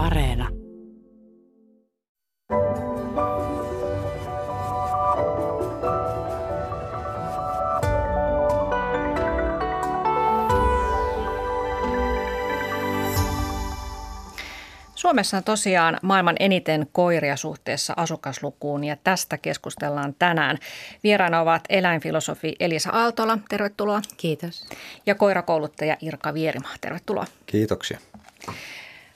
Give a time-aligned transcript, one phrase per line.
[0.00, 0.48] Areena.
[14.94, 20.58] Suomessa on tosiaan maailman eniten koiria suhteessa asukaslukuun ja tästä keskustellaan tänään.
[21.04, 24.02] Vieraana ovat eläinfilosofi Elisa Aaltola, tervetuloa.
[24.16, 24.66] Kiitos.
[25.06, 27.26] Ja koirakouluttaja Irka Vierima, tervetuloa.
[27.46, 27.98] Kiitoksia.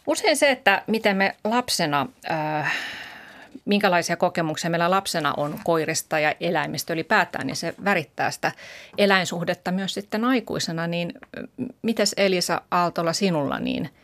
[0.07, 2.75] Usein se, että miten me lapsena, äh,
[3.65, 8.53] minkälaisia kokemuksia meillä lapsena on koirista ja eläimistä ylipäätään, niin se värittää sitä
[8.99, 10.87] eläinsuhdetta myös sitten aikuisena.
[10.87, 11.15] Niin
[11.83, 13.91] mites Elisa Aaltola sinulla, niin–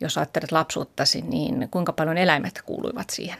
[0.00, 3.38] jos ajattelet lapsuuttasi, niin kuinka paljon eläimet kuuluivat siihen?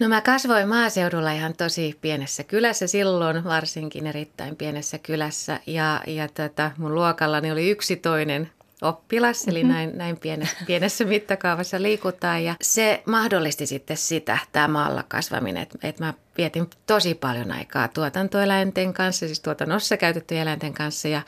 [0.00, 5.60] No mä kasvoin maaseudulla ihan tosi pienessä kylässä silloin, varsinkin erittäin pienessä kylässä.
[5.66, 8.50] Ja, ja tätä, mun luokallani oli yksi toinen
[8.82, 9.74] oppilas, eli mm-hmm.
[9.74, 12.44] näin, näin pienessä, pienessä mittakaavassa liikutaan.
[12.44, 17.88] Ja se mahdollisti sitten sitä, tämä maalla kasvaminen, että, että mä vietin tosi paljon aikaa
[17.88, 21.08] tuotantoeläinten kanssa, siis tuotannossa käytettyjen eläinten kanssa.
[21.08, 21.22] Ja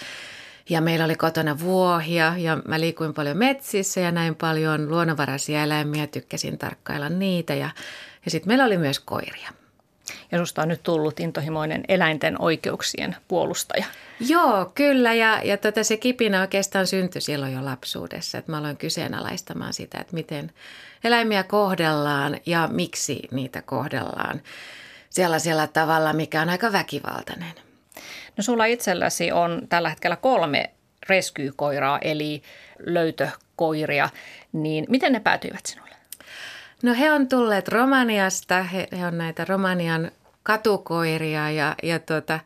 [0.70, 6.06] ja meillä oli kotona vuohia ja mä liikuin paljon metsissä ja näin paljon luonnonvaraisia eläimiä,
[6.06, 7.70] tykkäsin tarkkailla niitä ja,
[8.24, 9.50] ja sitten meillä oli myös koiria.
[10.32, 13.84] Ja susta on nyt tullut intohimoinen eläinten oikeuksien puolustaja.
[14.20, 15.14] Joo, kyllä.
[15.14, 18.38] Ja, ja tota, se kipinä oikeastaan syntyi silloin jo lapsuudessa.
[18.38, 20.52] Että mä aloin kyseenalaistamaan sitä, että miten
[21.04, 24.40] eläimiä kohdellaan ja miksi niitä kohdellaan
[25.10, 27.54] sellaisella tavalla, mikä on aika väkivaltainen.
[28.36, 30.70] No sulla itselläsi on tällä hetkellä kolme
[31.08, 32.42] rescue-koiraa, eli
[32.78, 34.08] löytökoiria,
[34.52, 35.96] niin miten ne päätyivät sinulle?
[36.82, 40.10] No he on tulleet Romaniasta, he, he on näitä Romanian
[40.42, 42.40] katukoiria ja, ja tuota,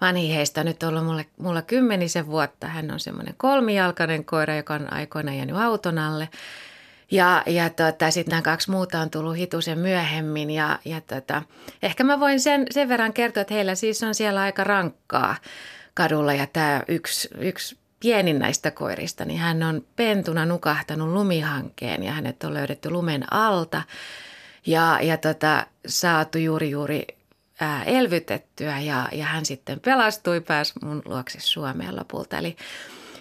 [0.00, 2.66] vanhi heistä on nyt ollut mulle, mulla kymmenisen vuotta.
[2.66, 6.28] Hän on semmoinen kolmijalkainen koira, joka on aikoina jäänyt auton alle.
[7.10, 11.42] Ja, ja tota, sitten nämä kaksi muuta on tullut hitusen myöhemmin ja, ja tota,
[11.82, 15.36] ehkä mä voin sen, sen verran kertoa, että heillä siis on siellä aika rankkaa
[15.94, 22.12] kadulla ja tämä yksi, yksi pienin näistä koirista, niin hän on pentuna nukahtanut lumihankeen ja
[22.12, 23.82] hänet on löydetty lumen alta
[24.66, 27.06] ja, ja tota, saatu juuri juuri
[27.60, 32.38] ää, elvytettyä ja, ja hän sitten pelastui, pääsi mun luokse Suomeen lopulta.
[32.38, 32.56] Eli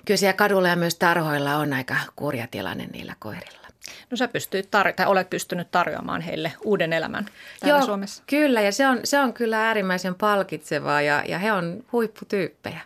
[0.05, 3.67] kyllä siellä kadulla ja myös tarhoilla on aika kurja tilanne niillä koirilla.
[4.11, 7.25] No sä pystyt tar- tai olet pystynyt tarjoamaan heille uuden elämän
[7.59, 8.23] täällä Joo, Suomessa.
[8.27, 12.81] kyllä ja se on, se on kyllä äärimmäisen palkitsevaa ja, ja he on huipputyyppejä.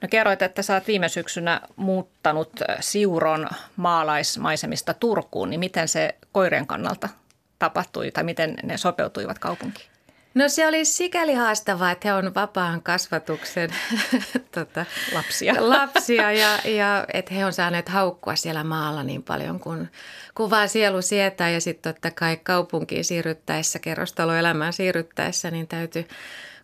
[0.00, 6.66] No kerroit, että sä oot viime syksynä muuttanut Siuron maalaismaisemista Turkuun, niin miten se koirien
[6.66, 7.08] kannalta
[7.58, 9.94] tapahtui tai miten ne sopeutuivat kaupunkiin?
[10.34, 13.70] No se oli sikäli haastavaa, että he on vapaan kasvatuksen
[14.54, 19.90] tota, lapsia, lapsia ja, ja että he on saaneet haukkua siellä maalla niin paljon kuin,
[20.34, 21.50] kuin vaan sielu sietää.
[21.50, 26.08] Ja sitten totta kai kaupunkiin siirryttäessä, kerrostaloelämään siirryttäessä, niin täytyy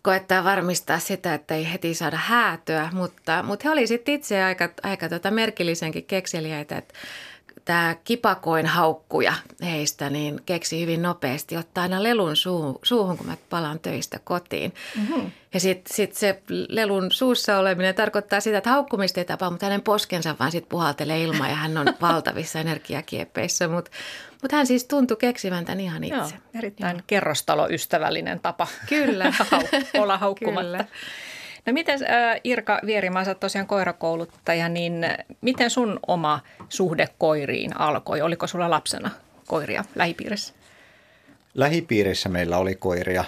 [0.03, 2.89] koettaa varmistaa sitä, että ei heti saada häätöä.
[2.93, 6.95] Mutta, mutta he olivat itse aika, aika tota merkillisenkin kekseliäitä, että
[7.65, 9.33] tämä kipakoin haukkuja
[9.63, 14.75] heistä, niin keksi hyvin nopeasti ottaa aina lelun suu, suuhun, kun mä palaan töistä kotiin.
[14.97, 15.31] Mm-hmm.
[15.55, 19.83] Ja sitten sit se lelun suussa oleminen tarkoittaa sitä, että haukkumista ei tapa, mutta hänen
[19.83, 23.69] poskensa vaan sitten puhaltelee ilmaa ja hän on valtavissa energiakieppeissä.
[23.69, 23.91] Mutta
[24.43, 26.17] mut hän siis tuntui keksivän tämän ihan itse.
[26.17, 27.05] Joo, erittäin Joo.
[27.07, 29.33] kerrostaloystävällinen tapa Kyllä.
[30.03, 30.63] olla haukkumatta.
[30.63, 30.85] Kyllä.
[31.67, 35.07] No miten äh, Irka Vierimaa, sä tosiaan koirakouluttaja, niin
[35.41, 38.21] miten sun oma suhde koiriin alkoi?
[38.23, 39.11] Oliko sulla lapsena
[39.47, 40.55] koiria lähipiirissä?
[41.55, 43.25] Lähipiirissä meillä oli koiria.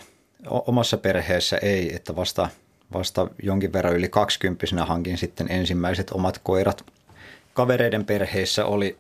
[0.51, 2.49] O- omassa perheessä ei, että vasta,
[2.93, 6.85] vasta jonkin verran yli kaksikymppisenä hankin sitten ensimmäiset omat koirat.
[7.55, 8.99] Kavereiden perheessä oli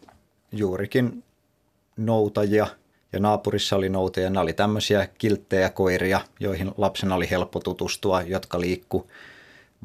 [0.53, 1.25] juurikin
[1.97, 2.67] noutajia
[3.13, 4.31] ja naapurissa oli noutajia.
[4.31, 9.11] Nämä oli tämmöisiä kilttejä koiria, joihin lapsena oli helppo tutustua, jotka liikku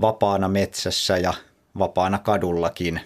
[0.02, 1.34] vapaana metsässä ja
[1.80, 3.02] vapaana kadullakin.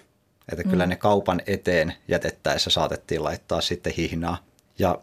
[0.52, 0.90] Että kyllä mm.
[0.90, 4.38] ne kaupan eteen jätettäessä saatettiin laittaa sitten hihnaa.
[4.80, 5.00] Ja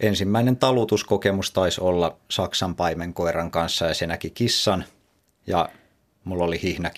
[0.00, 4.84] ensimmäinen talutuskokemus taisi olla Saksan paimenkoiran kanssa ja se näki kissan.
[5.46, 5.68] Ja
[6.24, 6.90] mulla oli hihna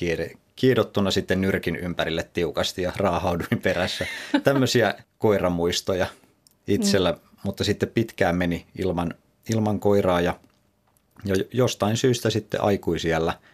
[0.56, 4.06] kiidottuna sitten nyrkin ympärille tiukasti ja raahauduin perässä.
[4.44, 6.06] Tämmöisiä koiramuistoja
[6.67, 7.19] itsellä, mm.
[7.43, 9.15] Mutta sitten pitkään meni ilman,
[9.50, 10.41] ilman koiraa ja,
[11.25, 13.35] ja jostain syystä sitten aikuisiellä–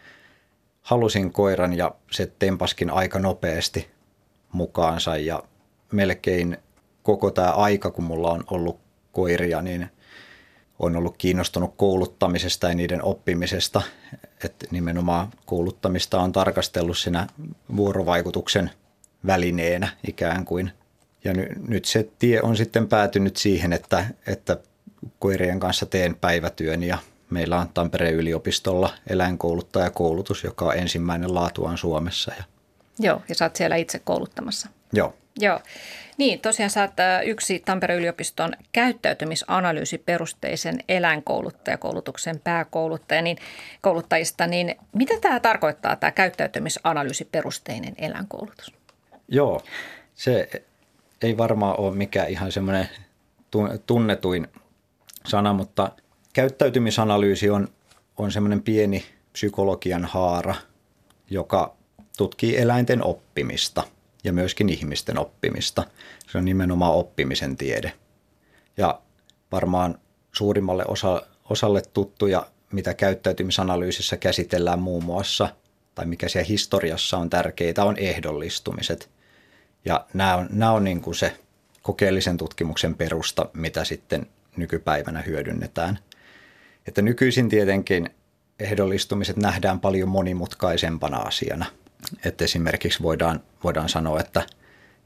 [0.89, 3.89] halusin koiran ja se tempaskin aika nopeasti
[4.51, 5.43] mukaansa ja
[5.91, 6.57] melkein
[7.03, 8.79] koko tämä aika, kun mulla on ollut
[9.11, 9.89] koiria, niin
[10.79, 13.81] on ollut kiinnostunut kouluttamisesta ja niiden oppimisesta.
[14.43, 17.27] Että nimenomaan kouluttamista on tarkastellut siinä
[17.75, 18.71] vuorovaikutuksen
[19.25, 20.71] välineenä ikään kuin
[21.23, 24.57] Ja ny, nyt se tie on sitten päätynyt siihen, että, että
[25.19, 26.97] koirien kanssa teen päivätyön ja
[27.29, 32.31] meillä on Tampereen yliopistolla eläinkouluttajakoulutus, joka on ensimmäinen laatuaan Suomessa.
[32.37, 32.43] Ja
[32.99, 34.69] Joo, ja sä oot siellä itse kouluttamassa.
[34.93, 35.13] Joo.
[35.39, 35.59] Joo.
[36.17, 36.91] Niin, tosiaan sä oot
[37.25, 43.37] yksi Tampereen yliopiston käyttäytymisanalyysiperusteisen eläinkouluttajakoulutuksen pääkouluttaja, niin,
[43.81, 48.73] kouluttajista, niin mitä tämä tarkoittaa, tämä käyttäytymisanalyysiperusteinen eläinkoulutus?
[49.27, 49.63] Joo,
[50.15, 50.49] se
[51.21, 52.89] ei varmaan ole mikään ihan semmoinen
[53.85, 54.47] tunnetuin
[55.27, 55.91] sana, mutta
[56.33, 57.67] käyttäytymisanalyysi on,
[58.17, 60.55] on semmoinen pieni psykologian haara,
[61.29, 61.75] joka
[62.17, 63.83] tutkii eläinten oppimista
[64.23, 65.83] ja myöskin ihmisten oppimista.
[66.27, 67.93] Se on nimenomaan oppimisen tiede.
[68.77, 69.01] Ja
[69.51, 69.99] varmaan
[70.31, 75.49] suurimmalle osa, osalle tuttuja, mitä käyttäytymisanalyysissä käsitellään muun muassa,
[75.95, 79.09] tai mikä siellä historiassa on tärkeitä, on ehdollistumiset.
[79.85, 81.37] Ja nämä on, nämä on niin kuin se
[81.81, 84.27] kokeellisen tutkimuksen perusta, mitä sitten
[84.57, 85.99] nykypäivänä hyödynnetään.
[86.87, 88.09] Että nykyisin tietenkin
[88.59, 91.65] ehdollistumiset nähdään paljon monimutkaisempana asiana–
[92.25, 94.45] että esimerkiksi voidaan, voidaan sanoa, että,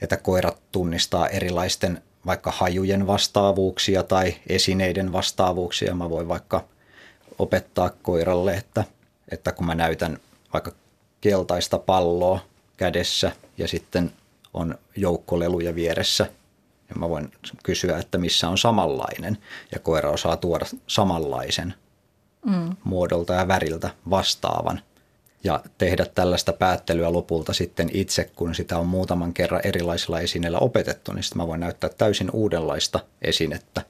[0.01, 5.95] että koirat tunnistaa erilaisten vaikka hajujen vastaavuuksia tai esineiden vastaavuuksia.
[5.95, 6.65] Mä voin vaikka
[7.39, 8.83] opettaa koiralle, että,
[9.31, 10.19] että kun mä näytän
[10.53, 10.71] vaikka
[11.21, 12.39] keltaista palloa
[12.77, 14.11] kädessä ja sitten
[14.53, 16.27] on joukkoleluja vieressä,
[16.89, 17.31] ja mä voin
[17.63, 19.37] kysyä, että missä on samanlainen,
[19.71, 21.73] ja koira osaa tuoda samanlaisen
[22.45, 22.75] mm.
[22.83, 24.81] muodolta ja väriltä vastaavan–
[25.43, 31.13] ja tehdä tällaista päättelyä lopulta sitten itse, kun sitä on muutaman kerran erilaisilla esineillä opetettu,
[31.13, 33.81] niin sitten mä voin näyttää täysin uudenlaista esinettä,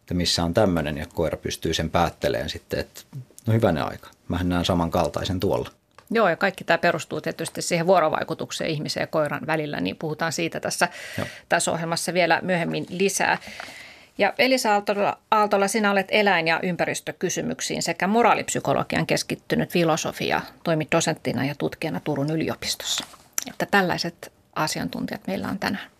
[0.00, 3.00] että missä on tämmöinen ja koira pystyy sen päättelemään sitten, että
[3.46, 5.70] no hyvänä aika, mä näen samankaltaisen tuolla.
[6.14, 10.60] Joo, ja kaikki tämä perustuu tietysti siihen vuorovaikutukseen ihmisen ja koiran välillä, niin puhutaan siitä
[10.60, 10.88] tässä,
[11.48, 13.38] tässä ohjelmassa vielä myöhemmin lisää.
[14.18, 21.44] Ja Elisa Aaltola, Aaltola, sinä olet eläin- ja ympäristökysymyksiin sekä moraalipsykologian keskittynyt filosofia, toimit dosenttina
[21.44, 23.04] ja tutkijana Turun yliopistossa.
[23.50, 25.90] Että tällaiset asiantuntijat meillä on tänään.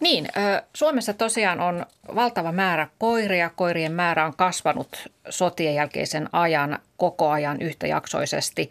[0.00, 0.28] Niin,
[0.74, 3.50] Suomessa tosiaan on valtava määrä koiria.
[3.50, 8.70] Koirien määrä on kasvanut sotien jälkeisen ajan koko ajan yhtäjaksoisesti.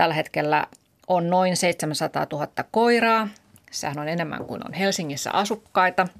[0.00, 0.66] Tällä hetkellä
[1.08, 3.28] on noin 700 000 koiraa.
[3.70, 6.06] Sehän on enemmän kuin on Helsingissä asukkaita–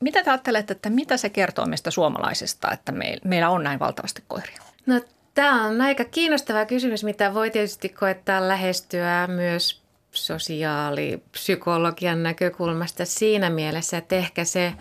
[0.00, 2.92] mitä te ajattelette, että mitä se kertoo meistä suomalaisista, että
[3.24, 4.58] meillä on näin valtavasti koiria?
[4.86, 5.00] No
[5.34, 9.82] tämä on aika kiinnostava kysymys, mitä voi tietysti koettaa lähestyä myös
[10.12, 14.72] sosiaalipsykologian näkökulmasta siinä mielessä, että ehkä se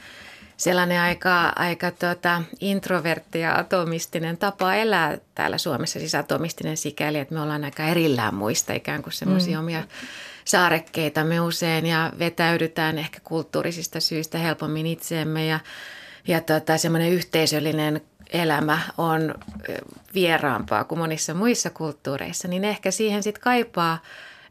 [0.58, 7.34] sellainen aika, aika tuota, introvertti ja atomistinen tapa elää täällä Suomessa, siis atomistinen sikäli, että
[7.34, 9.64] me ollaan aika erillään muista ikään kuin semmoisia mm.
[9.64, 9.84] omia
[10.46, 15.60] saarekkeitamme usein ja vetäydytään ehkä kulttuurisista syistä helpommin itseemme ja,
[16.28, 18.02] ja tota, semmoinen yhteisöllinen
[18.34, 19.36] elämä on
[20.14, 24.02] vieraampaa kuin monissa muissa kulttuureissa, niin ehkä siihen sitten kaipaa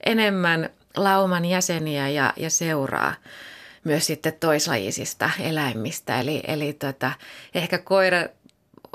[0.06, 3.14] enemmän lauman jäseniä ja, ja seuraa
[3.86, 6.20] myös sitten toislajisista eläimistä.
[6.20, 7.12] Eli, eli tota,
[7.54, 8.24] ehkä koira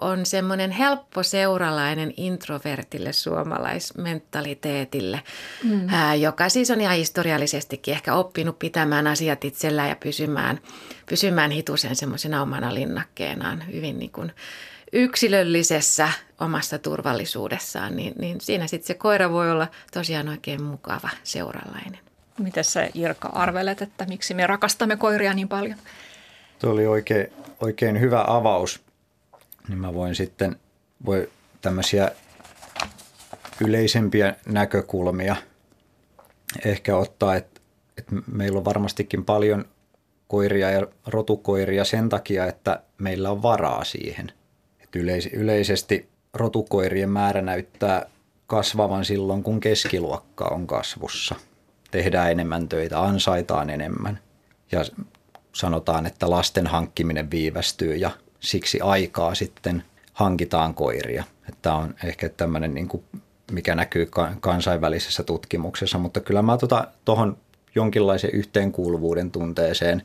[0.01, 5.21] on semmoinen helppo seuralainen introvertille suomalaismentaliteetille,
[5.63, 5.89] mm.
[5.89, 10.59] ää, joka siis on ihan historiallisestikin ehkä oppinut pitämään asiat itsellään ja pysymään,
[11.05, 14.31] pysymään hitusen semmoisena omana linnakkeenaan hyvin niin kuin
[14.93, 22.10] yksilöllisessä omassa turvallisuudessaan, niin, niin siinä sitten se koira voi olla tosiaan oikein mukava seuralainen.
[22.41, 25.77] Miten sä Irka arvelet, että miksi me rakastamme koiria niin paljon?
[26.59, 27.27] Tuo oli oikein,
[27.61, 28.81] oikein hyvä avaus
[29.67, 30.55] niin mä voin sitten
[31.05, 31.29] voi
[31.61, 32.11] tämmöisiä
[33.61, 35.35] yleisempiä näkökulmia
[36.65, 37.61] ehkä ottaa, että,
[37.97, 39.65] että meillä on varmastikin paljon
[40.27, 44.31] koiria ja rotukoiria sen takia, että meillä on varaa siihen.
[44.79, 48.05] Että yleis- yleisesti rotukoirien määrä näyttää
[48.47, 51.35] kasvavan silloin, kun keskiluokka on kasvussa.
[51.91, 54.19] Tehdään enemmän töitä, ansaitaan enemmän
[54.71, 54.85] ja
[55.53, 59.83] sanotaan, että lasten hankkiminen viivästyy ja siksi aikaa sitten
[60.13, 61.23] hankitaan koiria.
[61.61, 63.03] Tämä on ehkä tämmöinen, niin kuin,
[63.51, 66.57] mikä näkyy kansainvälisessä tutkimuksessa, mutta kyllä mä
[67.05, 67.41] tuohon tota,
[67.75, 70.03] jonkinlaisen yhteenkuuluvuuden tunteeseen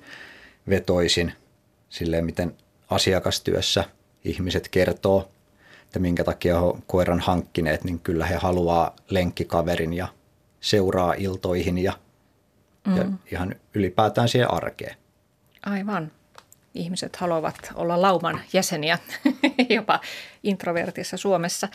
[0.69, 1.33] vetoisin
[1.89, 2.55] silleen, miten
[2.91, 3.85] asiakastyössä
[4.25, 5.29] ihmiset kertoo,
[5.85, 10.09] että minkä takia he koiran hankkineet, niin kyllä he haluaa lenkkikaverin ja
[10.67, 11.93] seuraa iltoihin ja,
[12.87, 12.97] mm.
[12.97, 14.97] ja ihan ylipäätään siihen arkeen.
[15.67, 16.13] Aivan
[16.75, 18.99] ihmiset haluavat olla lauman jäseniä,
[19.69, 20.01] jopa
[20.43, 21.69] introvertissa Suomessa.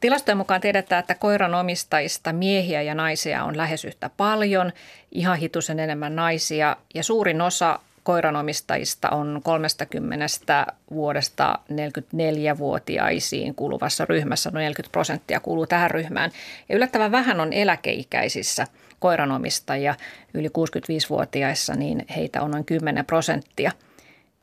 [0.00, 4.72] Tilastojen mukaan tiedetään, että koiran omistajista miehiä ja naisia on lähes yhtä paljon,
[5.12, 14.62] ihan hitusen enemmän naisia ja suurin osa koiranomistajista on 30 vuodesta 44-vuotiaisiin kuuluvassa ryhmässä, noin
[14.62, 16.30] 40 prosenttia kuuluu tähän ryhmään.
[16.68, 18.66] Ja yllättävän vähän on eläkeikäisissä
[18.98, 19.94] koiranomistajia,
[20.34, 23.70] yli 65-vuotiaissa, niin heitä on noin 10 prosenttia.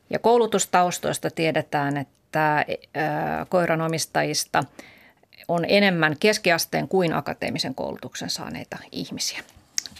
[0.10, 2.65] Ja koulutustaustoista tiedetään, että
[3.50, 4.63] koiranomistajista
[5.48, 9.43] on enemmän keskiasteen kuin akateemisen koulutuksen saaneita ihmisiä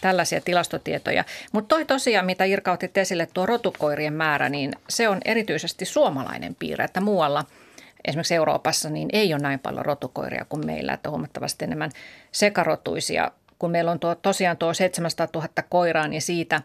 [0.00, 1.24] tällaisia tilastotietoja.
[1.52, 6.54] Mutta toi tosiaan, mitä Irka otit esille, tuo rotukoirien määrä, niin se on erityisesti suomalainen
[6.54, 7.44] piirre, että muualla
[8.04, 11.90] esimerkiksi Euroopassa niin ei ole näin paljon rotukoiria kuin meillä, että huomattavasti enemmän
[12.32, 13.30] sekarotuisia.
[13.58, 16.62] Kun meillä on tuo, tosiaan tuo 700 000 koiraa, niin siitä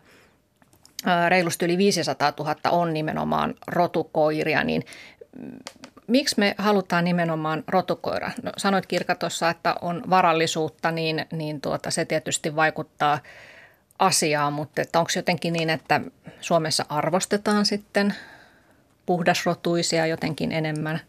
[1.30, 4.84] reilusti yli 500 000 on nimenomaan rotukoiria, niin
[6.10, 8.32] miksi me halutaan nimenomaan rotukoira?
[8.44, 13.20] No, sanoit Kirka tuossa, että on varallisuutta, niin, niin tuota, se tietysti vaikuttaa
[14.00, 16.02] asiaan, mutta että onko jotenkin niin, että
[16.42, 18.16] Suomessa arvostetaan sitten
[19.06, 21.00] puhdasrotuisia jotenkin enemmän?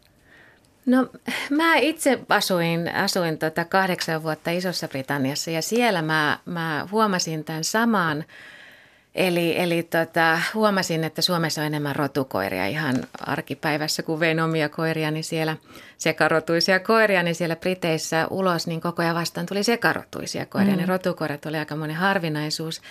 [0.85, 1.07] No
[1.49, 7.63] mä itse asuin, asuin tota kahdeksan vuotta Isossa Britanniassa ja siellä mä, mä huomasin tämän
[7.63, 8.23] saman–
[9.15, 15.11] Eli, eli tota, huomasin, että Suomessa on enemmän rotukoiria ihan arkipäivässä, kun vein omia koiria,
[15.11, 15.57] niin siellä
[15.97, 20.77] sekarotuisia koiria, niin siellä Briteissä ulos, niin koko ajan vastaan tuli sekarotuisia koiria, mm.
[20.77, 22.81] niin rotukoirat oli aika monen harvinaisuus.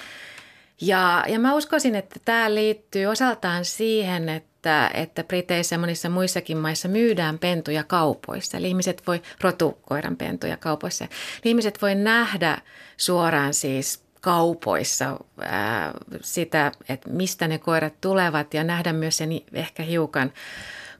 [0.80, 6.56] Ja, ja mä uskoisin, että tämä liittyy osaltaan siihen, että, että Briteissä ja monissa muissakin
[6.56, 8.56] maissa myydään pentuja kaupoissa.
[8.56, 11.04] Eli ihmiset voi, rotukoiran pentuja kaupoissa.
[11.04, 12.58] Eli ihmiset voi nähdä
[12.96, 19.82] suoraan siis kaupoissa ää, sitä, että mistä ne koirat tulevat ja nähdä myös sen ehkä
[19.82, 20.32] hiukan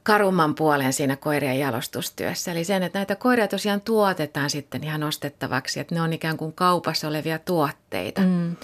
[0.03, 2.51] karumman puolen siinä koirien jalostustyössä.
[2.51, 6.53] Eli sen, että näitä koiria tosiaan tuotetaan sitten ihan ostettavaksi, että ne on ikään kuin
[6.53, 8.21] kaupassa olevia tuotteita.
[8.21, 8.55] Mm.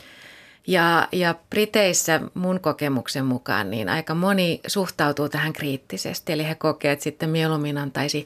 [0.68, 6.34] Ja, ja Briteissä mun kokemuksen mukaan niin aika moni suhtautuu tähän kriittisesti.
[6.34, 8.26] Eli he kokevat, että sitten mieluummin antaisi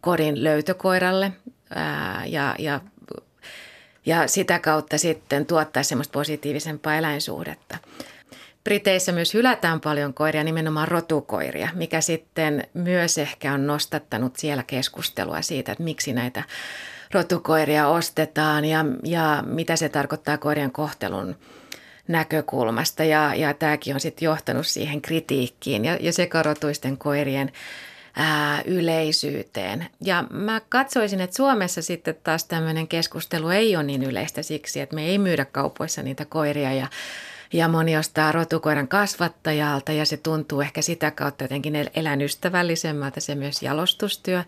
[0.00, 1.32] kodin löytökoiralle
[1.74, 2.80] ää, ja, ja
[4.06, 7.78] ja sitä kautta sitten tuottaa semmoista positiivisempaa eläinsuhdetta.
[8.64, 15.42] Briteissä myös hylätään paljon koiria, nimenomaan rotukoiria, mikä sitten myös ehkä on nostattanut siellä keskustelua
[15.42, 16.42] siitä, että miksi näitä
[17.12, 21.36] rotukoiria ostetaan ja, ja mitä se tarkoittaa koirien kohtelun
[22.08, 23.04] näkökulmasta.
[23.04, 27.52] Ja, ja tämäkin on sitten johtanut siihen kritiikkiin ja, ja sekarotuisten koirien
[28.16, 29.86] ää, yleisyyteen.
[30.00, 34.94] Ja mä katsoisin, että Suomessa sitten taas tämmöinen keskustelu ei ole niin yleistä siksi, että
[34.94, 36.86] me ei myydä kaupoissa niitä koiria ja
[37.52, 43.62] ja moni ostaa rotukoiran kasvattajalta ja se tuntuu ehkä sitä kautta jotenkin eläinystävällisemmältä se myös
[43.62, 44.44] jalostustyö.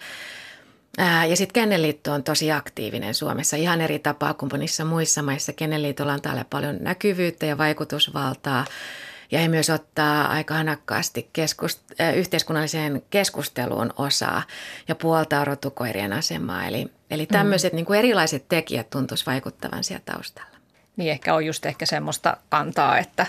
[0.99, 5.53] Ää, ja sitten Kennelliitto on tosi aktiivinen Suomessa ihan eri tapaa kuin monissa muissa maissa.
[5.53, 8.65] Kennelliitolla on täällä paljon näkyvyyttä ja vaikutusvaltaa
[9.31, 14.43] ja he myös ottaa aika hanakkaasti keskust- äh, yhteiskunnalliseen keskusteluun osaa
[14.89, 16.67] ja puoltaa rotukoirien asemaa.
[16.67, 17.77] Eli, eli tämmöiset mm.
[17.77, 20.57] niin kuin erilaiset tekijät tuntuisi vaikuttavan siellä taustalla.
[20.97, 23.27] Niin ehkä on just ehkä semmoista kantaa, että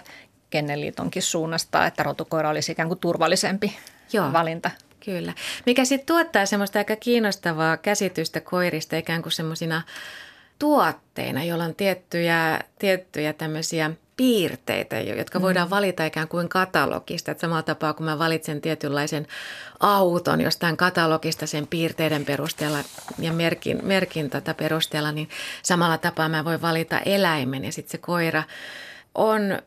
[0.49, 3.77] Kennelliitonkin suunnasta, että rotukoira olisi ikään kuin turvallisempi
[4.13, 4.33] Joo.
[4.33, 4.71] valinta.
[5.05, 5.33] Kyllä.
[5.65, 9.81] Mikä sitten tuottaa semmoista aika kiinnostavaa käsitystä koirista ikään kuin semmoisina
[10.59, 15.69] tuotteina, joilla on tiettyjä, tiettyjä tämmöisiä– piirteitä, jotka voidaan mm.
[15.69, 17.31] valita ikään kuin katalogista.
[17.31, 19.27] Että samalla tapaa kun mä valitsen tietynlaisen
[19.79, 22.77] auton jostain katalogista sen piirteiden perusteella
[23.19, 25.29] ja merkin, merkin tätä perusteella, niin
[25.63, 28.43] samalla tapaa mä voin valita eläimen ja sitten se koira
[29.15, 29.59] on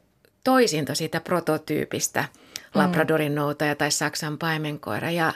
[0.44, 2.80] toisinto siitä prototyypistä mm.
[2.80, 5.10] Labradorin noutaja tai Saksan paimenkoira.
[5.10, 5.32] Ja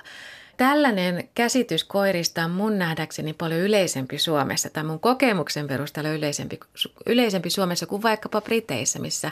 [0.57, 6.61] Tällainen käsitys koirista on mun nähdäkseni paljon yleisempi Suomessa tai mun kokemuksen perusteella yleisempi,
[7.07, 9.31] yleisempi Suomessa kuin vaikkapa Briteissä, missä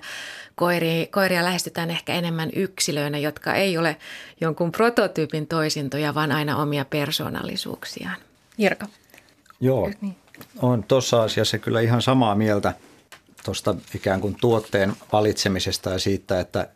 [0.54, 3.96] koiri, koiria lähestytään ehkä enemmän yksilöinä, jotka ei ole
[4.40, 8.16] jonkun prototyypin toisintoja, vaan aina omia persoonallisuuksiaan.
[8.58, 8.86] Jirka.
[9.60, 10.16] Joo, niin.
[10.62, 12.74] on tuossa asiassa kyllä ihan samaa mieltä
[13.44, 16.68] tuosta ikään kuin tuotteen valitsemisesta ja siitä, että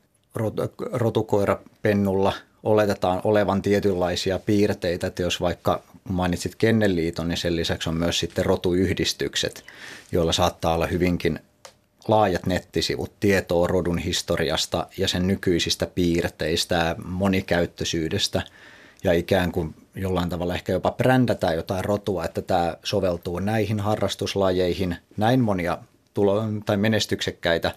[0.92, 2.32] rotukoira pennulla–
[2.64, 8.46] oletetaan olevan tietynlaisia piirteitä, että jos vaikka mainitsit Kennelliiton, niin sen lisäksi on myös sitten
[8.46, 9.64] rotuyhdistykset,
[10.12, 11.38] joilla saattaa olla hyvinkin
[12.08, 18.42] laajat nettisivut tietoa rodun historiasta ja sen nykyisistä piirteistä, monikäyttöisyydestä
[19.04, 24.96] ja ikään kuin jollain tavalla ehkä jopa brändätään jotain rotua, että tämä soveltuu näihin harrastuslajeihin.
[25.16, 25.78] Näin monia
[26.14, 27.74] tulo- tai menestyksekkäitä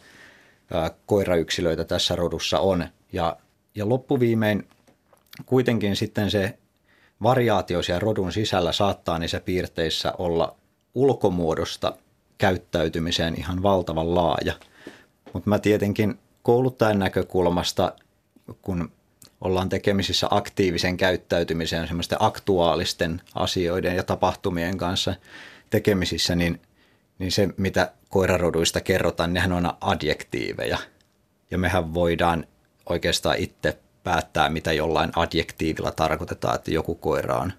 [1.05, 3.37] koirayksilöitä tässä rodussa on ja,
[3.75, 4.67] ja loppuviimein
[5.45, 6.57] kuitenkin sitten se
[7.23, 10.55] variaatio siellä rodun sisällä saattaa niissä piirteissä olla
[10.95, 11.93] ulkomuodosta
[12.37, 14.53] käyttäytymiseen ihan valtavan laaja.
[15.33, 17.91] Mutta mä tietenkin kouluttajan näkökulmasta,
[18.61, 18.91] kun
[19.41, 25.15] ollaan tekemisissä aktiivisen käyttäytymisen, semmoisten aktuaalisten asioiden ja tapahtumien kanssa
[25.69, 26.61] tekemisissä, niin,
[27.19, 30.77] niin se, mitä koiraroduista kerrotaan, nehän on adjektiiveja.
[31.51, 32.47] Ja mehän voidaan
[32.89, 37.53] oikeastaan itse päättää, mitä jollain adjektiivilla tarkoitetaan, että joku koira on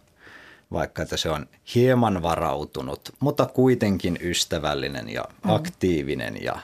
[0.73, 5.51] vaikka että se on hieman varautunut, mutta kuitenkin ystävällinen ja mm.
[5.51, 6.59] aktiivinen ja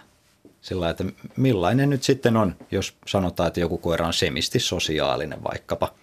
[0.61, 1.05] sillä että
[1.37, 5.95] millainen nyt sitten on, jos sanotaan, että joku koira on semisti sosiaalinen vaikkapa,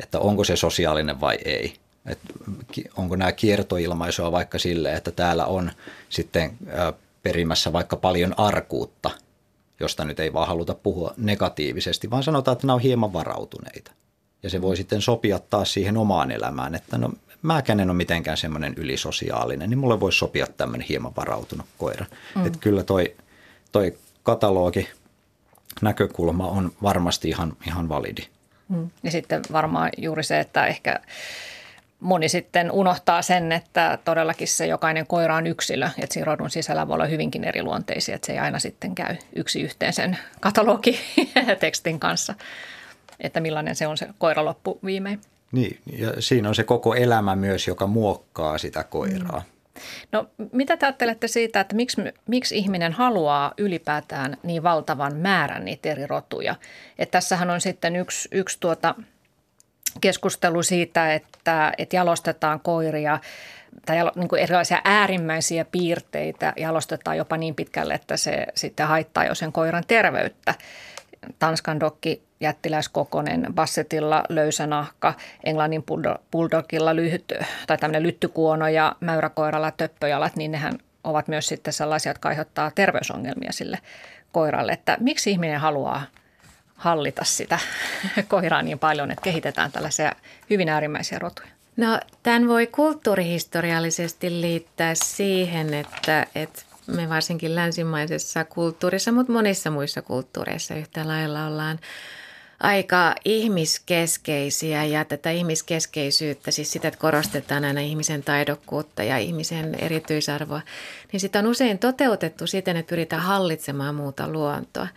[0.00, 1.74] että onko se sosiaalinen vai ei.
[2.06, 2.34] Että
[2.96, 5.70] onko nämä kiertoilmaisua vaikka sille, että täällä on
[6.08, 6.58] sitten
[7.22, 9.10] perimässä vaikka paljon arkuutta,
[9.80, 13.92] josta nyt ei vaan haluta puhua negatiivisesti, vaan sanotaan, että nämä on hieman varautuneita.
[14.42, 17.10] Ja se voi sitten sopia taas siihen omaan elämään, että no
[17.42, 22.06] mäkään en ole mitenkään semmoinen ylisosiaalinen, niin mulle voisi sopia tämmöinen hieman varautunut koira.
[22.34, 22.46] Mm.
[22.46, 23.16] Että kyllä toi,
[23.72, 24.88] toi katalogi
[25.82, 28.22] näkökulma on varmasti ihan, ihan validi.
[28.68, 28.90] Mm.
[29.02, 31.00] Ja sitten varmaan juuri se, että ehkä
[32.00, 36.88] moni sitten unohtaa sen, että todellakin se jokainen koira on yksilö, että siinä rodun sisällä
[36.88, 42.34] voi olla hyvinkin eriluonteisia, että se ei aina sitten käy yksi yhteen sen katalogi-tekstin kanssa,
[43.20, 45.20] että millainen se on se koira loppu viimein.
[45.52, 49.38] Niin, ja siinä on se koko elämä myös, joka muokkaa sitä koiraa.
[49.38, 49.58] Mm.
[50.12, 55.88] No mitä te ajattelette siitä, että miksi, miksi ihminen haluaa ylipäätään niin valtavan määrän niitä
[55.88, 56.54] eri rotuja?
[56.98, 58.94] Että tässähän on sitten yksi, yksi tuota
[60.00, 63.18] keskustelu siitä, että, että jalostetaan koiria
[63.86, 69.34] tai niin kuin erilaisia äärimmäisiä piirteitä jalostetaan jopa niin pitkälle, että se sitten haittaa jo
[69.34, 70.54] sen koiran terveyttä.
[71.38, 75.14] Tanskan dokki jättiläiskokonen, Bassettilla löysä nahka,
[75.44, 75.84] Englannin
[76.30, 77.32] bulldogilla lyhyt,
[77.66, 83.52] tai tämmöinen lyttykuono ja mäyräkoiralla töppöjalat, niin nehän ovat myös sitten sellaisia, jotka aiheuttaa terveysongelmia
[83.52, 83.78] sille
[84.32, 84.72] koiralle.
[84.72, 86.02] Että miksi ihminen haluaa
[86.78, 87.58] hallita sitä
[88.28, 90.12] koiraa niin paljon, että kehitetään tällaisia
[90.50, 91.48] hyvin äärimmäisiä rotuja?
[91.76, 100.02] No tämän voi kulttuurihistoriallisesti liittää siihen, että, että me varsinkin länsimaisessa kulttuurissa, mutta monissa muissa
[100.02, 101.78] kulttuureissa yhtä lailla ollaan
[102.60, 110.60] aika ihmiskeskeisiä ja tätä ihmiskeskeisyyttä, siis sitä, että korostetaan aina ihmisen taidokkuutta ja ihmisen erityisarvoa,
[111.12, 114.88] niin sitä on usein toteutettu siten, että pyritään hallitsemaan muuta luontoa.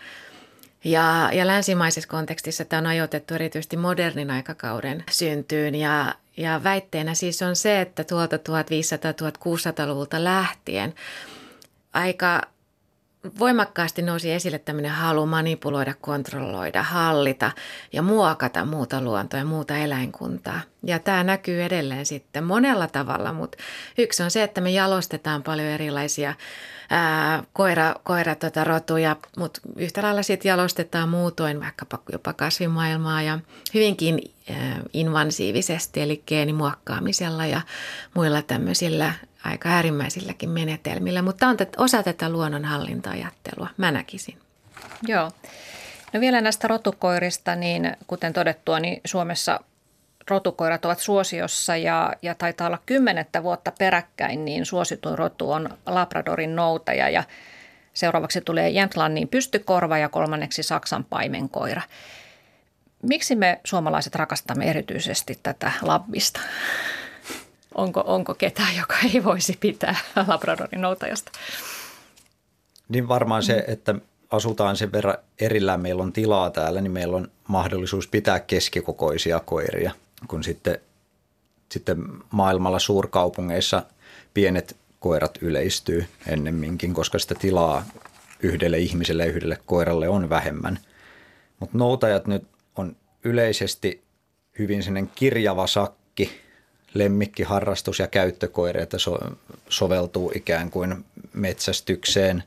[0.83, 5.75] Ja, ja länsimaisessa kontekstissa tämä on ajoitettu erityisesti modernin aikakauden syntyyn.
[5.75, 10.93] Ja, ja väitteenä siis on se, että tuolta 1500-1600-luvulta lähtien
[11.93, 12.41] aika
[13.39, 17.51] voimakkaasti nousi esille tämmöinen halu manipuloida, kontrolloida, hallita
[17.93, 20.61] ja muokata muuta luontoa ja muuta eläinkuntaa.
[20.83, 23.57] Ja tämä näkyy edelleen sitten monella tavalla, mutta
[23.97, 26.33] yksi on se, että me jalostetaan paljon erilaisia
[26.89, 33.39] ää, koira, koira tota, rotuja, mutta yhtä lailla sitten jalostetaan muutoin vaikkapa jopa kasvimaailmaa ja
[33.73, 37.61] hyvinkin ää, invasiivisesti, eli geenimuokkaamisella ja
[38.13, 44.37] muilla tämmöisillä aika äärimmäisilläkin menetelmillä, mutta on osa tätä luonnonhallinta-ajattelua, mä näkisin.
[45.07, 45.31] Joo.
[46.13, 49.59] No vielä näistä rotukoirista, niin kuten todettua, niin Suomessa
[50.29, 56.55] rotukoirat ovat suosiossa ja, ja taitaa olla kymmenettä vuotta peräkkäin, niin suosituin rotu on Labradorin
[56.55, 57.23] noutaja ja
[57.93, 61.81] seuraavaksi tulee Jämtlannin pystykorva ja kolmanneksi Saksan paimenkoira.
[63.01, 66.39] Miksi me suomalaiset rakastamme erityisesti tätä labbista?
[67.75, 69.95] Onko, onko ketään, joka ei voisi pitää
[70.27, 71.31] Labradorin noutajasta.
[72.89, 73.95] Niin varmaan se, että
[74.31, 79.91] asutaan sen verran erillään, meillä on tilaa täällä, niin meillä on mahdollisuus pitää keskikokoisia koiria,
[80.27, 80.77] kun sitten,
[81.71, 81.97] sitten
[82.31, 83.83] maailmalla suurkaupungeissa
[84.33, 87.85] pienet koirat yleistyy ennemminkin, koska sitä tilaa
[88.39, 90.79] yhdelle ihmiselle ja yhdelle koiralle on vähemmän.
[91.59, 92.43] Mutta noutajat nyt
[92.75, 94.03] on yleisesti
[94.59, 96.41] hyvin sellainen kirjava sakki,
[96.93, 99.17] lemmikkiharrastus ja käyttökoira, että so,
[99.69, 102.43] soveltuu ikään kuin metsästykseen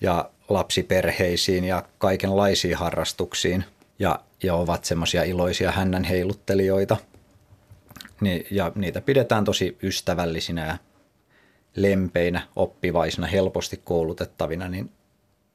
[0.00, 3.64] ja lapsiperheisiin ja kaikenlaisiin harrastuksiin
[3.98, 6.96] ja, ja ovat semmoisia iloisia hännän heiluttelijoita.
[8.20, 10.78] Ni, ja niitä pidetään tosi ystävällisinä ja
[11.76, 14.90] lempeinä, oppivaisina, helposti koulutettavina, niin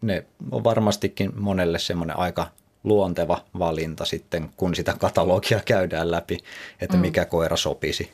[0.02, 2.52] ne on varmastikin monelle semmoinen aika
[2.84, 6.38] luonteva valinta sitten, kun sitä katalogia käydään läpi,
[6.82, 7.02] että mm.
[7.02, 7.28] mikä mm.
[7.30, 8.12] koira sopisi.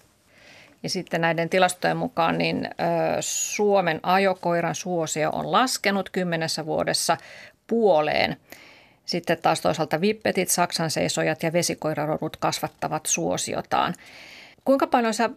[0.83, 2.69] Ja sitten näiden tilastojen mukaan niin
[3.19, 7.17] Suomen ajokoiran suosio on laskenut kymmenessä vuodessa
[7.67, 8.37] puoleen.
[9.05, 13.93] Sitten taas toisaalta vippetit, saksan seisojat ja vesikoirarodut kasvattavat suosiotaan.
[14.65, 15.29] Kuinka paljon sä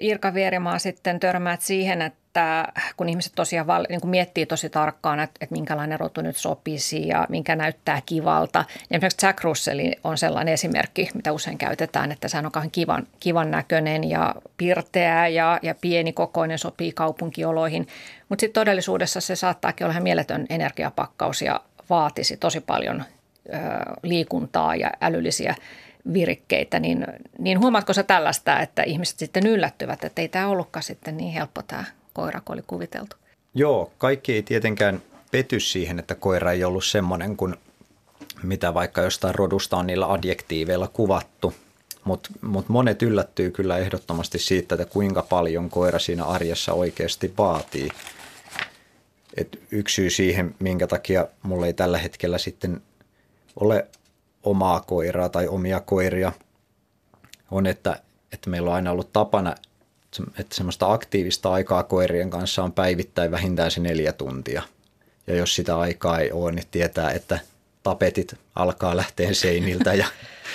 [0.00, 2.64] Irka Vierimaa sitten törmäät siihen, että
[2.96, 7.08] kun ihmiset tosiaan val, niin kun miettii tosi tarkkaan, että, että minkälainen rotu nyt sopisi
[7.08, 8.64] ja minkä näyttää kivalta.
[8.68, 13.06] Niin esimerkiksi Jack Russell on sellainen esimerkki, mitä usein käytetään, että se on kauhean kivan,
[13.20, 17.86] kivan näköinen ja pirteä ja, ja pienikokoinen, sopii kaupunkioloihin.
[18.28, 23.04] Mutta sitten todellisuudessa se saattaakin olla ihan mieletön energiapakkaus ja vaatisi tosi paljon
[23.48, 23.58] ö,
[24.02, 25.54] liikuntaa ja älyllisiä
[26.12, 27.06] virikkeitä, niin,
[27.38, 31.62] niin huomaatko sä tällaista, että ihmiset sitten yllättyvät, että ei tämä ollutkaan sitten niin helppo
[31.62, 33.16] tämä koira, kun oli kuviteltu?
[33.54, 37.54] Joo, kaikki ei tietenkään pety siihen, että koira ei ollut semmoinen kuin
[38.42, 41.54] mitä vaikka jostain rodusta on niillä adjektiiveilla kuvattu.
[42.04, 47.88] Mutta mut monet yllättyy kyllä ehdottomasti siitä, että kuinka paljon koira siinä arjessa oikeasti vaatii.
[49.36, 52.82] Et yksi syy siihen, minkä takia mulla ei tällä hetkellä sitten
[53.56, 53.86] ole
[54.42, 56.32] omaa koiraa tai omia koiria,
[57.50, 58.02] on, että,
[58.32, 59.54] että meillä on aina ollut tapana,
[60.38, 64.62] että semmoista aktiivista aikaa koirien kanssa on päivittäin vähintään se neljä tuntia.
[65.26, 67.38] Ja jos sitä aikaa ei ole, niin tietää, että
[67.82, 70.06] tapetit alkaa lähteä seiniltä ja,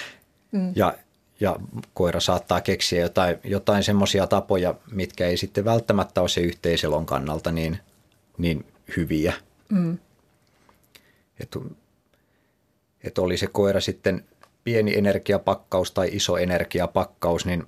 [0.52, 0.72] mm.
[0.76, 0.94] ja,
[1.40, 1.56] ja
[1.94, 7.52] koira saattaa keksiä jotain, jotain semmoisia tapoja, mitkä ei sitten välttämättä ole se yhteiselon kannalta
[7.52, 7.80] niin,
[8.38, 8.66] niin
[8.98, 9.34] hyviä.
[9.70, 9.98] Mm.
[11.40, 11.58] Et
[13.04, 14.26] että oli se koira sitten
[14.64, 17.64] pieni energiapakkaus tai iso energiapakkaus, niin,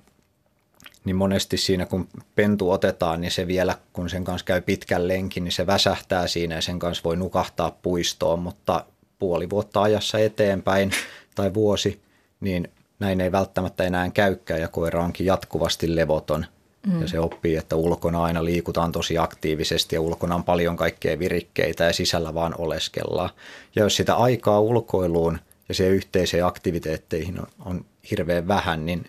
[1.04, 5.44] niin monesti siinä kun pentu otetaan, niin se vielä kun sen kanssa käy pitkän lenkin,
[5.44, 8.84] niin se väsähtää siinä ja sen kanssa voi nukahtaa puistoon, mutta
[9.18, 10.90] puoli vuotta ajassa eteenpäin
[11.34, 12.00] tai vuosi,
[12.40, 16.46] niin näin ei välttämättä enää käykään ja koira onkin jatkuvasti levoton.
[16.86, 17.00] Mm.
[17.00, 21.84] Ja se oppii, että ulkona aina liikutaan tosi aktiivisesti ja ulkona on paljon kaikkea virikkeitä
[21.84, 23.30] ja sisällä vaan oleskellaan.
[23.76, 25.38] Ja jos sitä aikaa ulkoiluun
[25.68, 29.06] ja siihen yhteiseen aktiviteetteihin on, on hirveän vähän, niin,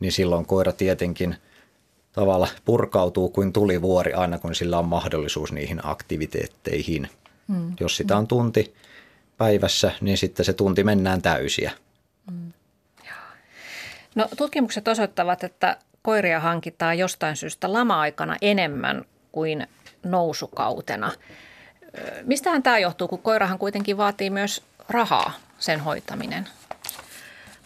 [0.00, 1.36] niin silloin koira tietenkin
[2.12, 7.08] tavalla purkautuu kuin tulivuori aina, kun sillä on mahdollisuus niihin aktiviteetteihin.
[7.48, 7.72] Mm.
[7.80, 8.74] Jos sitä on tunti
[9.36, 11.72] päivässä, niin sitten se tunti mennään täysiä.
[12.30, 12.52] Mm.
[14.14, 19.66] No, tutkimukset osoittavat, että koiria hankitaan jostain syystä lama-aikana enemmän kuin
[20.04, 21.12] nousukautena.
[22.22, 26.48] Mistähän tämä johtuu, kun koirahan kuitenkin vaatii myös rahaa sen hoitaminen?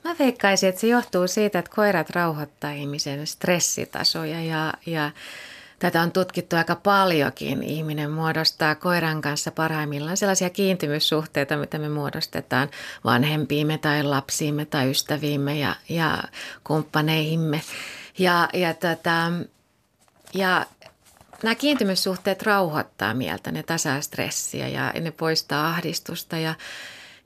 [0.05, 5.11] Mä veikkaisin, että se johtuu siitä, että koirat rauhoittaa ihmisen stressitasoja ja, ja
[5.79, 7.63] tätä on tutkittu aika paljonkin.
[7.63, 12.69] Ihminen muodostaa koiran kanssa parhaimmillaan sellaisia kiintymyssuhteita, mitä me muodostetaan
[13.05, 16.19] vanhempiimme tai lapsiimme tai ystäviimme ja, ja
[16.65, 17.61] kumppaneihimme.
[18.19, 19.33] Ja, ja, tätä,
[20.35, 20.67] ja
[21.43, 26.39] nämä kiintymyssuhteet rauhoittaa mieltä, ne tasaa stressiä ja ne poistaa ahdistusta.
[26.39, 26.55] Ja,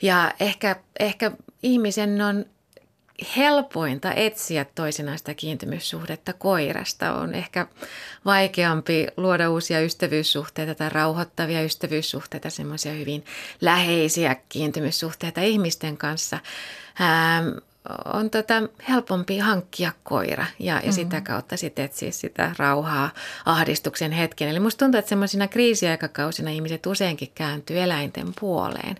[0.02, 2.44] ja ehkä, ehkä ihmisen on
[3.36, 7.12] helpointa etsiä toisenaista kiintymyssuhdetta koirasta.
[7.14, 7.66] On ehkä
[8.24, 13.24] vaikeampi luoda uusia ystävyyssuhteita tai rauhoittavia ystävyyssuhteita, semmoisia hyvin
[13.60, 16.38] läheisiä kiintymyssuhteita ihmisten kanssa.
[17.00, 17.48] Ähm,
[18.04, 18.54] on tota
[18.88, 20.92] helpompi hankkia koira ja, ja mm-hmm.
[20.92, 23.10] sitä kautta sitten etsiä sitä rauhaa
[23.44, 24.48] ahdistuksen hetken.
[24.48, 28.96] Eli musta tuntuu, että semmoisina kriisiaikakausina ihmiset useinkin kääntyy eläinten puoleen.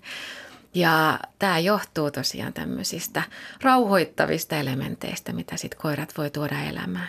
[0.74, 3.22] Ja tämä johtuu tosiaan tämmöisistä
[3.62, 7.09] rauhoittavista elementeistä, mitä sitten koirat voi tuoda elämään.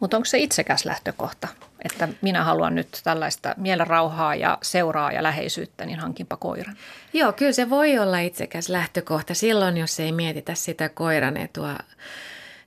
[0.00, 1.48] Mutta onko se itsekäs lähtökohta,
[1.86, 6.76] että minä haluan nyt tällaista mielenrauhaa ja seuraa ja läheisyyttä, niin hankinpa koiran?
[7.12, 11.76] Joo, kyllä se voi olla itsekäs lähtökohta silloin, jos ei mietitä sitä koiran etua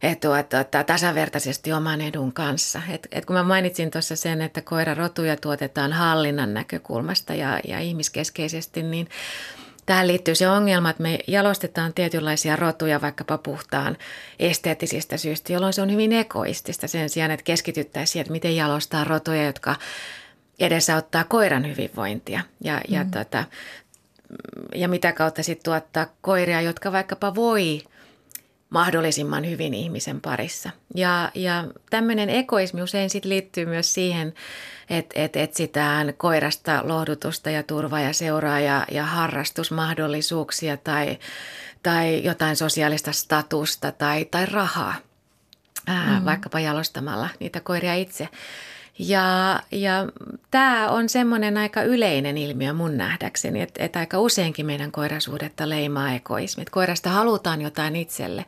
[0.03, 2.81] etua tuota, tasavertaisesti oman edun kanssa.
[2.89, 8.83] Et, et kun mä mainitsin tuossa sen, että koirarotuja tuotetaan hallinnan näkökulmasta ja, ja ihmiskeskeisesti,
[8.83, 9.09] niin
[9.89, 13.97] Tähän liittyy se ongelma, että me jalostetaan tietynlaisia rotuja vaikkapa puhtaan
[14.39, 19.03] esteettisistä syistä, jolloin se on hyvin egoistista sen sijaan, että keskityttäisiin siihen, että miten jalostaa
[19.03, 19.75] rotuja, jotka
[20.59, 22.95] edesauttaa koiran hyvinvointia ja, mm.
[22.95, 23.43] ja, tota,
[24.75, 27.81] ja mitä kautta sitten tuottaa koiria, jotka vaikkapa voi
[28.69, 30.69] mahdollisimman hyvin ihmisen parissa.
[30.95, 34.33] Ja, ja tämmöinen egoismi usein sitten liittyy myös siihen,
[34.89, 41.19] että et etsitään koirasta lohdutusta ja turvaa ja seuraa ja, ja harrastusmahdollisuuksia tai,
[41.83, 44.95] tai jotain sosiaalista statusta tai, tai rahaa,
[45.87, 46.25] ää, mm.
[46.25, 48.29] vaikkapa jalostamalla niitä koiria itse.
[48.99, 50.07] Ja, ja
[50.51, 56.13] tämä on semmoinen aika yleinen ilmiö mun nähdäkseni, että, että aika useinkin meidän koirasuhdetta leimaa
[56.13, 56.61] egoismi.
[56.61, 58.45] Että koirasta halutaan jotain itselle,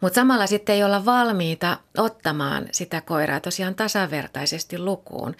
[0.00, 5.36] mutta samalla sitten ei olla valmiita ottamaan sitä koiraa tosiaan tasavertaisesti lukuun.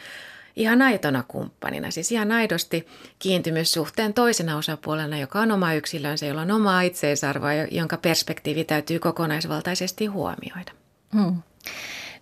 [0.56, 2.86] ihan aitona kumppanina, siis ihan aidosti
[3.18, 10.06] kiintymyssuhteen toisena osapuolena, joka on oma yksilönsä, jolla on omaa itseisarvoa, jonka perspektiivi täytyy kokonaisvaltaisesti
[10.06, 10.72] huomioida.
[11.12, 11.42] Hmm.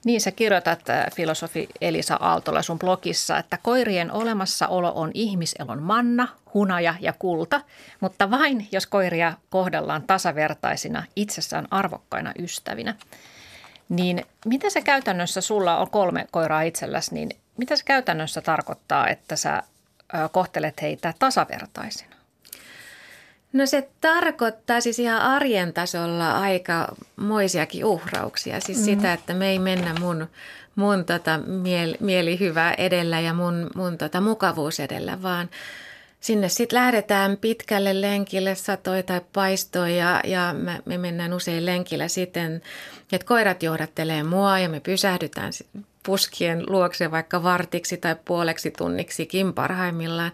[0.04, 6.28] Niin sä kirjoitat äh, filosofi Elisa Aaltola sun blogissa, että koirien olemassaolo on ihmiselon manna,
[6.54, 7.60] hunaja ja kulta,
[8.00, 12.94] mutta vain jos koiria kohdellaan tasavertaisina itsessään arvokkaina ystävinä.
[13.88, 19.36] Niin mitä se käytännössä, sulla on kolme koiraa itselläsi, niin mitä se käytännössä tarkoittaa, että
[19.36, 19.62] sä
[20.32, 22.19] kohtelet heitä tasavertaisina?
[23.52, 28.60] No se tarkoittaa siis ihan arjen tasolla aika moisiakin uhrauksia.
[28.60, 28.84] Siis mm.
[28.84, 30.26] sitä, että me ei mennä mun,
[30.74, 35.50] mun tota mieli, mielihyvä edellä ja mun, mun tota mukavuus edellä, vaan
[36.20, 42.08] sinne sitten lähdetään pitkälle lenkille, satoi tai paistoi ja, ja me, me mennään usein lenkillä
[42.08, 42.62] siten,
[43.12, 45.52] että koirat johdattelee mua ja me pysähdytään
[46.02, 50.32] puskien luokse vaikka vartiksi tai puoleksi tunniksikin parhaimmillaan.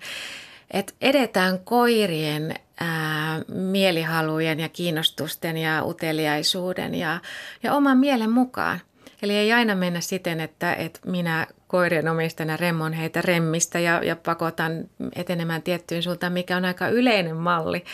[0.71, 7.21] Että edetään koirien ää, mielihalujen ja kiinnostusten ja uteliaisuuden ja,
[7.63, 8.81] ja oman mielen mukaan.
[9.23, 14.17] Eli ei aina mennä siten, että, että minä koirien omistajana remmon heitä remmistä ja, ja
[14.17, 14.85] pakotan
[15.17, 17.85] etenemään tiettyyn suuntaan, mikä on aika yleinen malli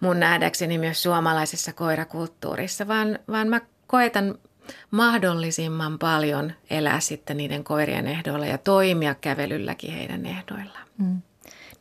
[0.00, 4.34] mun nähdäkseni myös suomalaisessa koirakulttuurissa, vaan, vaan mä koetan
[4.90, 10.86] mahdollisimman paljon elää sitten niiden koirien ehdoilla ja toimia kävelylläkin heidän ehdoillaan.
[10.98, 11.22] Mm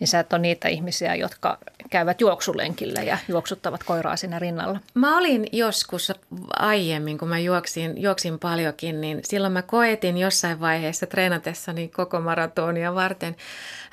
[0.02, 1.58] niin sä et ole niitä ihmisiä, jotka
[1.90, 4.80] käyvät juoksulenkillä ja juoksuttavat koiraa siinä rinnalla.
[4.94, 6.12] Mä olin joskus
[6.60, 12.96] aiemmin, kun mä juoksin, juoksin paljonkin, niin silloin mä koetin jossain vaiheessa treenatessani koko maratonia
[12.96, 13.36] varten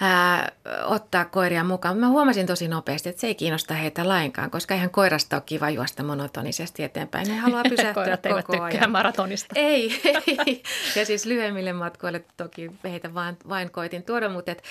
[0.00, 0.52] ää,
[0.84, 1.96] ottaa koiria mukaan.
[1.98, 5.70] Mä huomasin tosi nopeasti, että se ei kiinnosta heitä lainkaan, koska eihän koirasta ole kiva
[5.70, 7.28] juosta monotonisesti eteenpäin.
[7.28, 8.90] Ne haluaa pysähtyä Koirat koko eivät ajan.
[8.90, 9.52] maratonista.
[9.54, 10.00] Ei,
[10.46, 10.62] ei.
[10.96, 14.62] Ja siis lyhyemmille matkoille toki heitä vain, vain koitin tuoda, mutta et,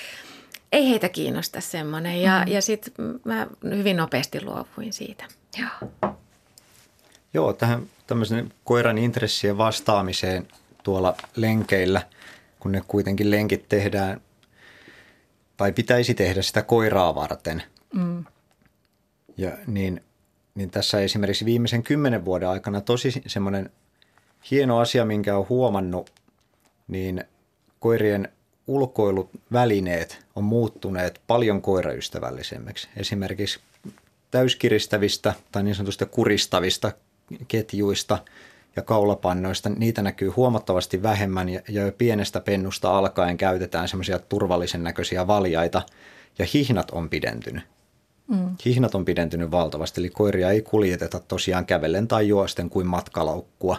[0.71, 2.21] ei heitä kiinnosta semmoinen.
[2.21, 2.51] Ja, mm.
[2.51, 2.93] ja sitten
[3.25, 5.25] mä hyvin nopeasti luovuin siitä.
[5.57, 5.91] Joo.
[7.33, 10.47] Joo, tähän tämmöisen koiran intressien vastaamiseen
[10.83, 12.01] tuolla lenkeillä,
[12.59, 14.21] kun ne kuitenkin lenkit tehdään,
[15.57, 17.63] tai pitäisi tehdä sitä koiraa varten.
[17.93, 18.25] Mm.
[19.37, 20.03] Ja niin,
[20.55, 23.69] niin tässä esimerkiksi viimeisen kymmenen vuoden aikana tosi semmoinen
[24.51, 26.09] hieno asia, minkä on huomannut,
[26.87, 27.23] niin
[27.79, 28.29] koirien
[28.67, 32.87] ulkoiluvälineet on muuttuneet paljon koiraystävällisemmiksi.
[32.97, 33.59] Esimerkiksi
[34.31, 36.91] täyskiristävistä tai niin sanotusta kuristavista
[37.47, 38.17] ketjuista
[38.75, 45.27] ja kaulapannoista, niitä näkyy huomattavasti vähemmän ja, jo pienestä pennusta alkaen käytetään semmoisia turvallisen näköisiä
[45.27, 45.81] valjaita
[46.39, 47.63] ja hihnat on pidentynyt.
[48.27, 48.55] Mm.
[48.65, 53.77] Hihnat on pidentynyt valtavasti, eli koiria ei kuljeteta tosiaan kävellen tai juosten kuin matkalaukkua,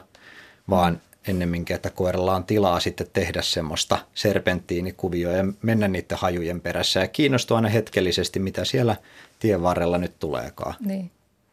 [0.71, 7.01] vaan ennemminkin, että koiralla on tilaa sitten tehdä semmoista serpenttiinikuvioa ja mennä niiden hajujen perässä
[7.01, 8.97] ja kiinnostua aina hetkellisesti, mitä siellä
[9.39, 10.75] tien varrella nyt tuleekaan.
[10.81, 11.11] Niin.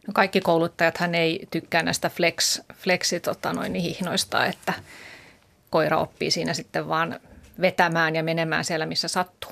[0.08, 4.74] No kaikki kouluttajathan ei tykkää näistä flex, flexi, tota noin, niin hihnoista, että
[5.70, 7.20] koira oppii siinä sitten vaan
[7.62, 9.52] vetämään ja menemään siellä, missä sattuu.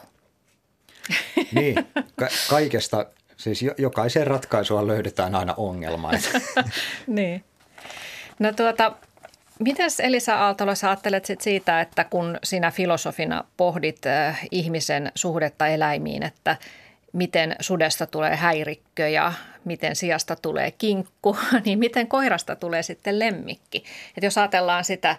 [1.52, 1.76] Niin,
[2.16, 3.06] ka- kaikesta,
[3.38, 6.12] siis jokaisen ratkaisua löydetään aina ongelma.
[7.08, 7.44] niin.
[8.40, 8.96] No tuota,
[9.64, 14.02] Mitäs Elisa Aaltola sä ajattelet sit siitä, että kun sinä filosofina pohdit
[14.52, 16.58] ihmisen suhdetta eläimiin, että
[17.14, 19.34] miten sudesta tulee häirikkö ja
[19.66, 23.84] miten sijasta tulee kinkku, niin miten koirasta tulee sitten lemmikki?
[24.18, 25.16] Et jos ajatellaan sitä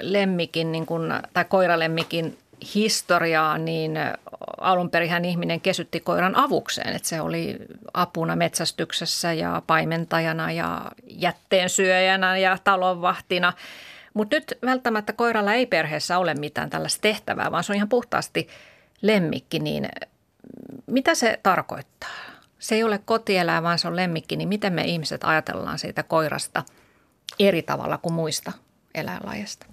[0.00, 2.38] lemmikin niin kun, tai koiralemmikin
[2.74, 3.98] historiaa, niin
[4.60, 7.56] alun perin ihminen kesytti koiran avukseen, että se oli
[7.94, 13.52] apuna metsästyksessä ja paimentajana ja jätteensyöjänä ja talonvahtina.
[14.14, 18.48] Mutta nyt välttämättä koiralla ei perheessä ole mitään tällaista tehtävää, vaan se on ihan puhtaasti
[19.02, 19.88] lemmikki, niin
[20.86, 22.10] mitä se tarkoittaa?
[22.58, 26.64] Se ei ole kotieläin, vaan se on lemmikki, niin miten me ihmiset ajatellaan siitä koirasta
[27.38, 28.52] eri tavalla kuin muista
[28.94, 29.66] eläinlajeista?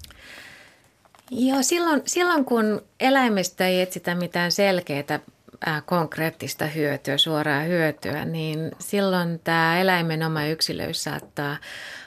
[1.31, 5.19] Joo, silloin, silloin kun eläimestä ei etsitä mitään selkeää
[5.67, 11.57] äh, konkreettista hyötyä, suoraa hyötyä, niin silloin tämä eläimen oma yksilöys saattaa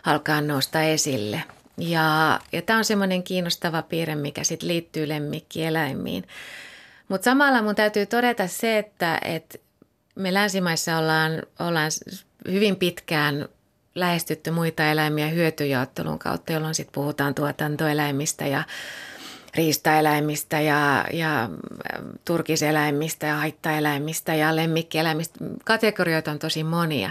[0.04, 1.42] alkaa nousta esille.
[1.78, 6.24] Ja, ja tämä on semmoinen kiinnostava piirre, mikä sitten liittyy lemmikkieläimiin.
[7.08, 9.58] Mutta samalla mun täytyy todeta se, että, että
[10.14, 11.90] me länsimaissa ollaan, ollaan
[12.48, 13.48] hyvin pitkään
[13.94, 18.62] lähestytty muita eläimiä hyötyjaottelun kautta, jolloin sitten puhutaan tuotantoeläimistä ja
[19.54, 21.48] riistaeläimistä ja, ja
[22.24, 25.38] turkiseläimistä ja haittaeläimistä ja lemmikkieläimistä.
[25.64, 27.10] Kategorioita on tosi monia.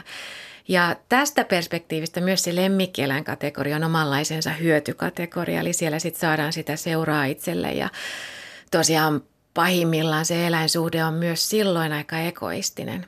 [0.67, 7.25] Ja tästä perspektiivistä myös se lemmikkieläinkategoria on omanlaisensa hyötykategoria, eli siellä sitten saadaan sitä seuraa
[7.25, 7.89] itselle ja
[8.71, 9.21] tosiaan
[9.53, 13.05] pahimmillaan se eläinsuhde on myös silloin aika egoistinen.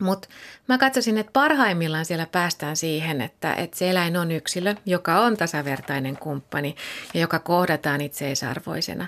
[0.00, 0.28] Mutta
[0.68, 5.36] mä katsoisin, että parhaimmillaan siellä päästään siihen, että, että se eläin on yksilö, joka on
[5.36, 6.76] tasavertainen kumppani
[7.14, 9.06] ja joka kohdataan itseisarvoisena.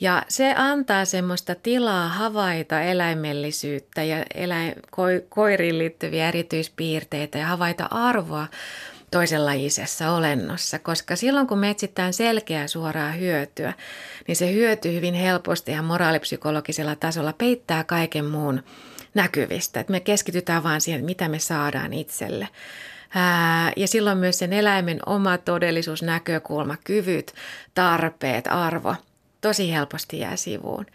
[0.00, 7.88] Ja se antaa semmoista tilaa havaita eläimellisyyttä ja eläin, ko, koiriin liittyviä erityispiirteitä ja havaita
[7.90, 8.46] arvoa
[9.10, 13.72] toisenlajisessa olennossa, koska silloin kun me etsitään selkeää suoraa hyötyä,
[14.26, 18.62] niin se hyöty hyvin helposti ja moraalipsykologisella tasolla peittää kaiken muun
[19.14, 19.80] näkyvistä.
[19.80, 22.48] Että me keskitytään vain siihen, mitä me saadaan itselle.
[23.14, 27.34] Ää, ja silloin myös sen eläimen oma todellisuus, näkökulma, kyvyt,
[27.74, 28.94] tarpeet, arvo
[29.40, 30.86] tosi helposti jää sivuun.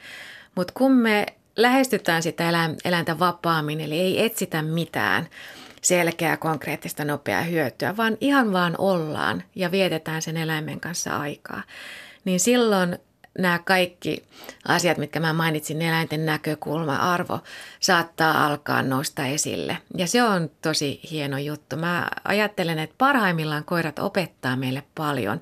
[0.56, 2.49] Mutta kun me lähestytään sitä
[2.86, 5.28] eläintä vapaammin, eli ei etsitä mitään
[5.82, 11.63] selkeää, konkreettista, nopeaa hyötyä, vaan ihan vaan ollaan ja vietetään sen eläimen kanssa aikaa,
[12.26, 12.97] niin silloin
[13.39, 14.24] nämä kaikki
[14.67, 17.39] asiat, mitkä mä mainitsin, eläinten näkökulma, arvo,
[17.80, 19.78] saattaa alkaa nousta esille.
[19.98, 21.76] Ja se on tosi hieno juttu.
[21.76, 25.41] Mä ajattelen, että parhaimmillaan koirat opettaa meille paljon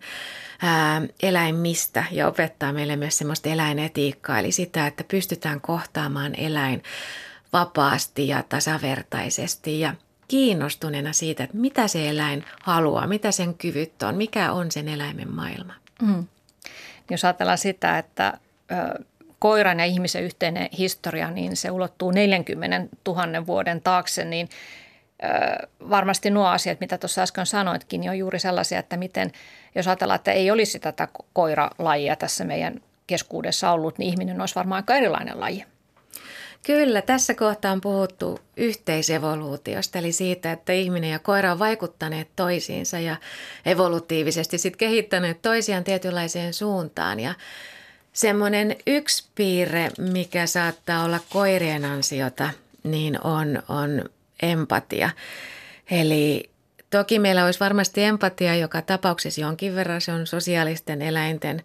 [0.61, 6.83] ää, eläimistä ja opettaa meille myös semmoista eläinetiikkaa, eli sitä, että pystytään kohtaamaan eläin
[7.53, 9.95] vapaasti ja tasavertaisesti ja
[10.27, 15.31] kiinnostuneena siitä, että mitä se eläin haluaa, mitä sen kyvyt on, mikä on sen eläimen
[15.35, 15.73] maailma.
[16.01, 16.27] Mm.
[17.11, 18.37] Jos ajatellaan sitä, että
[19.39, 24.49] koiran ja ihmisen yhteinen historia, niin se ulottuu 40 000 vuoden taakse, niin
[25.89, 29.31] varmasti nuo asiat, mitä tuossa äsken sanoitkin, niin on juuri sellaisia, että miten,
[29.75, 34.79] jos ajatellaan, että ei olisi tätä koiralajia tässä meidän keskuudessa ollut, niin ihminen olisi varmaan
[34.79, 35.65] aika erilainen laji.
[36.65, 42.99] Kyllä, tässä kohtaa on puhuttu yhteisevoluutiosta, eli siitä, että ihminen ja koira on vaikuttaneet toisiinsa
[42.99, 43.15] ja
[43.65, 47.19] evolutiivisesti sitten kehittäneet toisiaan tietynlaiseen suuntaan.
[47.19, 47.33] Ja
[48.13, 52.49] semmoinen yksi piirre, mikä saattaa olla koirien ansiota,
[52.83, 54.09] niin on, on
[54.41, 55.09] empatia.
[55.91, 56.49] Eli
[56.89, 61.63] toki meillä olisi varmasti empatia joka tapauksessa jonkin verran, se on sosiaalisten eläinten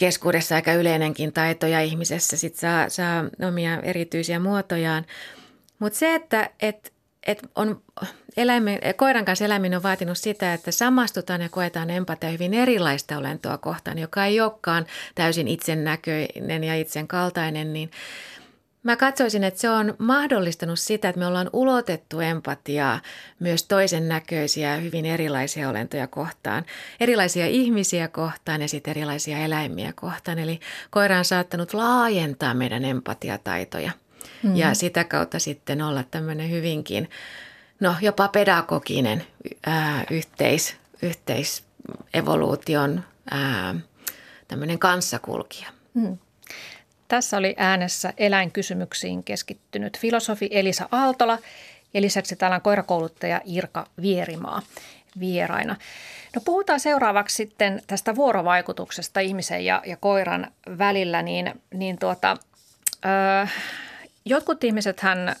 [0.00, 5.06] keskuudessa aika yleinenkin taito ja ihmisessä sit saa, saa omia erityisiä muotojaan.
[5.78, 6.92] Mutta se, että et,
[7.26, 7.82] et on
[8.36, 13.58] eläimen, koiran kanssa eläminen on vaatinut sitä, että samastutaan ja koetaan empatia hyvin erilaista olentoa
[13.58, 17.90] kohtaan, joka ei olekaan täysin itsennäköinen ja itsen kaltainen, niin
[18.82, 23.00] Mä katsoisin, että se on mahdollistanut sitä, että me ollaan ulotettu empatiaa
[23.38, 26.64] myös toisen näköisiä, hyvin erilaisia olentoja kohtaan.
[27.00, 30.38] Erilaisia ihmisiä kohtaan ja sitten erilaisia eläimiä kohtaan.
[30.38, 33.92] Eli koira on saattanut laajentaa meidän empatiataitoja
[34.42, 34.56] mm.
[34.56, 37.10] ja sitä kautta sitten olla tämmöinen hyvinkin,
[37.80, 39.24] no jopa pedagoginen
[39.66, 43.74] ää, yhteis, yhteisevoluution ää,
[44.48, 45.68] tämmöinen kanssakulkija.
[45.94, 46.18] Mm.
[47.10, 51.38] Tässä oli äänessä eläinkysymyksiin keskittynyt filosofi Elisa Aaltola
[51.94, 54.62] ja lisäksi täällä on koirakouluttaja Irka Vierimaa
[55.20, 55.76] vieraina.
[56.36, 60.46] No puhutaan seuraavaksi sitten tästä vuorovaikutuksesta ihmisen ja, ja koiran
[60.78, 62.36] välillä, niin, niin tuota,
[63.44, 63.48] ö,
[64.24, 65.36] jotkut ihmiset hän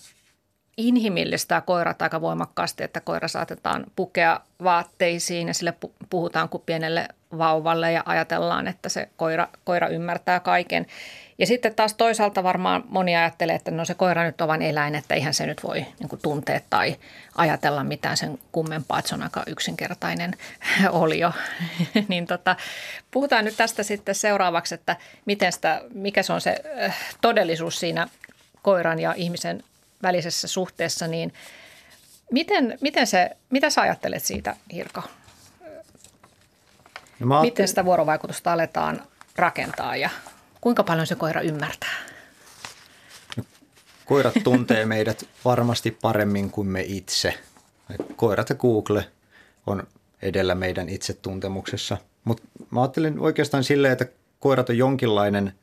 [0.76, 5.74] inhimillistää koirat aika voimakkaasti, että koira saatetaan pukea vaatteisiin ja sille
[6.10, 10.86] puhutaan kuin pienelle vauvalle ja ajatellaan, että se koira, koira ymmärtää kaiken.
[11.40, 14.94] Ja sitten taas toisaalta varmaan moni ajattelee, että no se koira nyt on vain eläin,
[14.94, 16.96] että eihän se nyt voi niin kuin tuntea tai
[17.34, 20.34] ajatella mitään sen kummempaa, että se on aika yksinkertainen
[20.90, 21.32] olio.
[22.08, 22.56] niin tota,
[23.10, 28.08] puhutaan nyt tästä sitten seuraavaksi, että miten sitä, mikä se on se äh, todellisuus siinä
[28.62, 29.64] koiran ja ihmisen
[30.02, 31.32] välisessä suhteessa, niin
[32.30, 35.02] miten, miten se, mitä sä ajattelet siitä, Hirko?
[37.20, 39.02] No Miten sitä vuorovaikutusta aletaan
[39.36, 40.10] rakentaa ja
[40.60, 41.94] Kuinka paljon se koira ymmärtää?
[44.04, 47.34] Koirat tuntee meidät varmasti paremmin kuin me itse.
[48.16, 49.08] Koirat ja Google
[49.66, 49.86] on
[50.22, 51.96] edellä meidän itsetuntemuksessa.
[52.24, 54.06] Mutta mä ajattelen oikeastaan silleen, että
[54.40, 55.54] koirat on jonkinlainen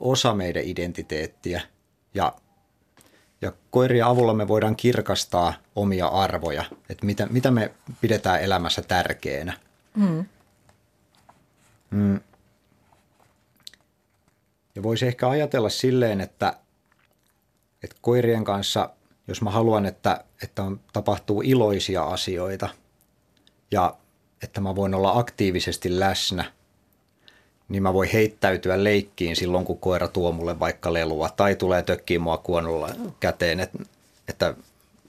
[0.00, 1.62] osa meidän identiteettiä.
[2.14, 2.32] Ja,
[3.40, 9.52] ja koirien avulla me voidaan kirkastaa omia arvoja, että mitä, mitä me pidetään elämässä tärkeänä.
[9.94, 10.24] Mm.
[11.90, 12.20] Mm.
[14.74, 16.56] Ja voisi ehkä ajatella silleen, että,
[17.82, 18.90] että koirien kanssa,
[19.28, 22.68] jos mä haluan, että, että on, tapahtuu iloisia asioita
[23.70, 23.96] ja
[24.42, 26.44] että mä voin olla aktiivisesti läsnä,
[27.68, 32.20] niin mä voin heittäytyä leikkiin silloin, kun koira tuo mulle vaikka lelua tai tulee tökkiin
[32.20, 33.78] mua kuonolla käteen, että,
[34.28, 34.54] että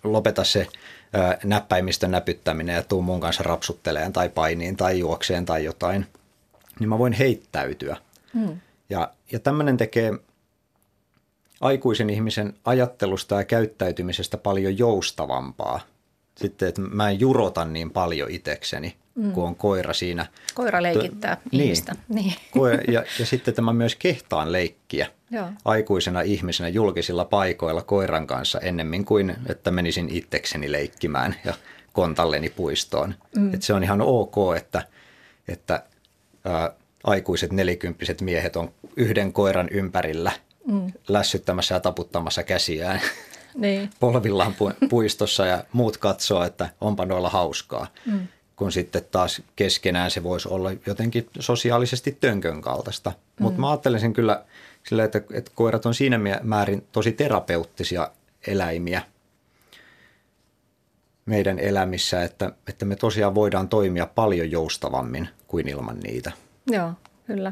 [0.03, 0.67] lopeta se
[1.43, 6.05] näppäimistön näpyttäminen ja tuu mun kanssa rapsutteleen tai painiin tai juokseen tai jotain,
[6.79, 7.97] niin mä voin heittäytyä–
[8.35, 8.57] Hmm.
[8.89, 10.13] Ja, ja tämmöinen tekee
[11.61, 15.79] aikuisen ihmisen ajattelusta ja käyttäytymisestä paljon joustavampaa.
[16.35, 19.31] Sitten, että mä en jurota niin paljon itekseni, mm.
[19.31, 20.25] kun on koira siinä.
[20.53, 21.95] Koira leikittää to, ihmistä.
[22.07, 22.25] Niin.
[22.25, 22.35] niin.
[22.51, 25.47] Koira, ja, ja sitten tämä myös kehtaan leikkiä Joo.
[25.65, 31.53] aikuisena ihmisenä julkisilla paikoilla koiran kanssa ennemmin kuin, että menisin itsekseni leikkimään ja
[31.93, 33.15] kontalleni puistoon.
[33.37, 33.53] Mm.
[33.53, 34.87] Et se on ihan ok, että,
[35.47, 35.83] että
[36.45, 36.71] ää,
[37.05, 40.31] aikuiset nelikymppiset miehet on yhden koiran ympärillä
[40.67, 40.91] mm.
[41.07, 43.01] lässyttämässä ja taputtamassa käsiään
[43.55, 43.89] niin.
[43.99, 44.55] polvillaan
[44.89, 47.87] puistossa ja muut katsoo, että onpa noilla hauskaa.
[48.05, 48.27] Mm.
[48.55, 53.09] Kun sitten taas keskenään se voisi olla jotenkin sosiaalisesti tönkön kaltaista.
[53.09, 53.43] Mm.
[53.43, 54.45] Mutta mä ajattelen sen kyllä
[54.87, 58.11] sillä, että, että koirat on siinä määrin tosi terapeuttisia
[58.47, 59.01] eläimiä
[61.25, 66.31] meidän elämissä, että, että me tosiaan voidaan toimia paljon joustavammin kuin ilman niitä.
[66.67, 66.93] Joo,
[67.27, 67.51] kyllä.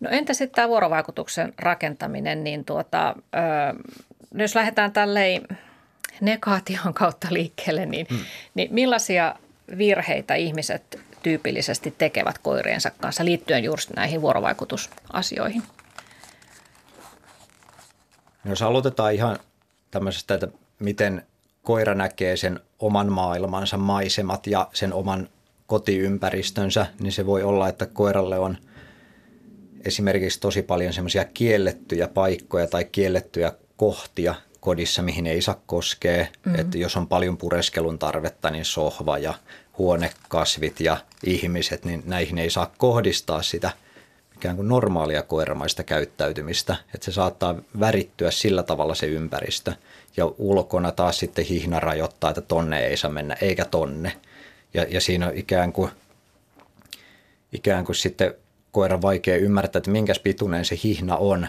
[0.00, 3.84] No entä sitten tämä vuorovaikutuksen rakentaminen, niin tuota, ö,
[4.34, 5.42] jos lähdetään tälleen
[6.20, 8.20] negaation kautta liikkeelle, niin, hmm.
[8.54, 9.34] niin millaisia
[9.78, 15.62] virheitä ihmiset tyypillisesti tekevät koiriensa kanssa liittyen juuri näihin vuorovaikutusasioihin?
[18.44, 19.38] No jos aloitetaan ihan
[19.90, 21.26] tämmöisestä, että miten
[21.62, 25.28] koira näkee sen oman maailmansa maisemat ja sen oman
[25.66, 28.56] kotiympäristönsä, niin se voi olla, että koiralle on
[29.84, 36.22] esimerkiksi tosi paljon semmoisia kiellettyjä paikkoja tai kiellettyjä kohtia kodissa, mihin ei saa koskea.
[36.24, 36.60] Mm-hmm.
[36.60, 39.34] Että jos on paljon pureskelun tarvetta, niin sohva ja
[39.78, 43.70] huonekasvit ja ihmiset, niin näihin ei saa kohdistaa sitä
[44.36, 46.76] ikään kuin normaalia koiramaista käyttäytymistä.
[46.94, 49.72] Että se saattaa värittyä sillä tavalla se ympäristö.
[50.16, 54.12] Ja ulkona taas sitten hihna rajoittaa, että tonne ei saa mennä, eikä tonne.
[54.76, 55.90] Ja, ja siinä on ikään kuin,
[57.52, 58.34] ikään kuin sitten
[58.72, 61.48] koiran vaikea ymmärtää, että minkä pituinen se hihna on.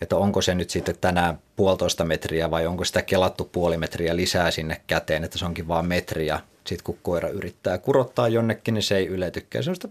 [0.00, 4.50] Että onko se nyt sitten tänään puolitoista metriä vai onko sitä kelattu puoli metriä lisää
[4.50, 6.40] sinne käteen, että se onkin vaan metriä.
[6.66, 9.64] Sitten kun koira yrittää kurottaa jonnekin, niin se ei yletykään.
[9.64, 9.88] Sellaista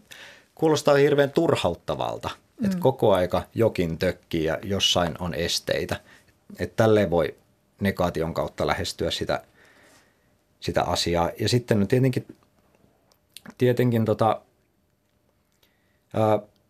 [0.55, 2.29] kuulostaa hirveän turhauttavalta,
[2.59, 2.65] mm.
[2.65, 5.99] että koko aika jokin tökkii ja jossain on esteitä.
[6.59, 7.35] Että tälleen voi
[7.79, 9.41] negaation kautta lähestyä sitä,
[10.65, 11.31] sitä asiaa.
[11.39, 12.27] Ja sitten no tietenkin,
[13.57, 14.41] tietenkin tota,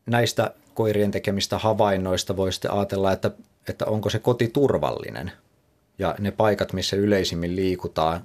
[0.05, 3.31] näistä koirien tekemistä havainnoista voi sitten ajatella, että,
[3.69, 5.31] että onko se koti turvallinen
[5.99, 8.23] ja ne paikat, missä yleisimmin liikutaan,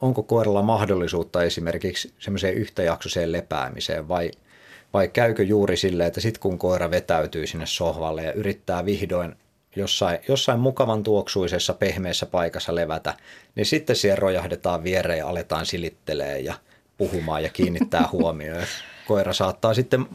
[0.00, 4.30] onko koiralla mahdollisuutta esimerkiksi semmoiseen yhtäjaksoiseen lepäämiseen vai,
[4.92, 9.36] vai käykö juuri silleen, että sitten kun koira vetäytyy sinne sohvalle ja yrittää vihdoin
[9.76, 13.14] jossain, jossain mukavan tuoksuisessa pehmeässä paikassa levätä,
[13.54, 16.54] niin sitten siellä rojahdetaan viereen ja aletaan silittelee ja
[16.98, 18.64] puhumaan ja kiinnittää huomioon.
[19.06, 20.06] Koira saattaa sitten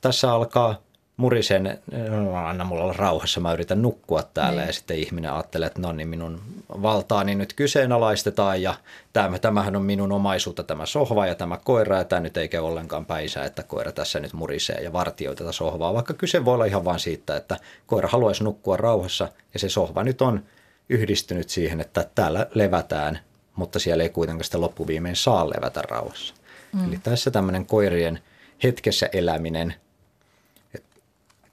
[0.00, 0.82] tässä alkaa
[1.18, 1.78] murisen,
[2.10, 4.66] no, anna mulla olla rauhassa, mä yritän nukkua täällä niin.
[4.66, 8.74] ja sitten ihminen ajattelee, että no niin minun valtaani nyt kyseenalaistetaan ja
[9.12, 13.06] tämä, tämähän on minun omaisuutta tämä sohva ja tämä koira ja tämä nyt eikä ollenkaan
[13.06, 16.84] päisää, että koira tässä nyt murisee ja vartioi tätä sohvaa, vaikka kyse voi olla ihan
[16.84, 17.56] vain siitä, että
[17.86, 20.42] koira haluaisi nukkua rauhassa ja se sohva nyt on
[20.88, 23.18] yhdistynyt siihen, että täällä levätään,
[23.56, 26.34] mutta siellä ei kuitenkaan sitä loppuviimein saa levätä rauhassa.
[26.72, 26.88] Mm.
[26.88, 28.18] Eli tässä tämmöinen koirien
[28.62, 29.74] hetkessä eläminen–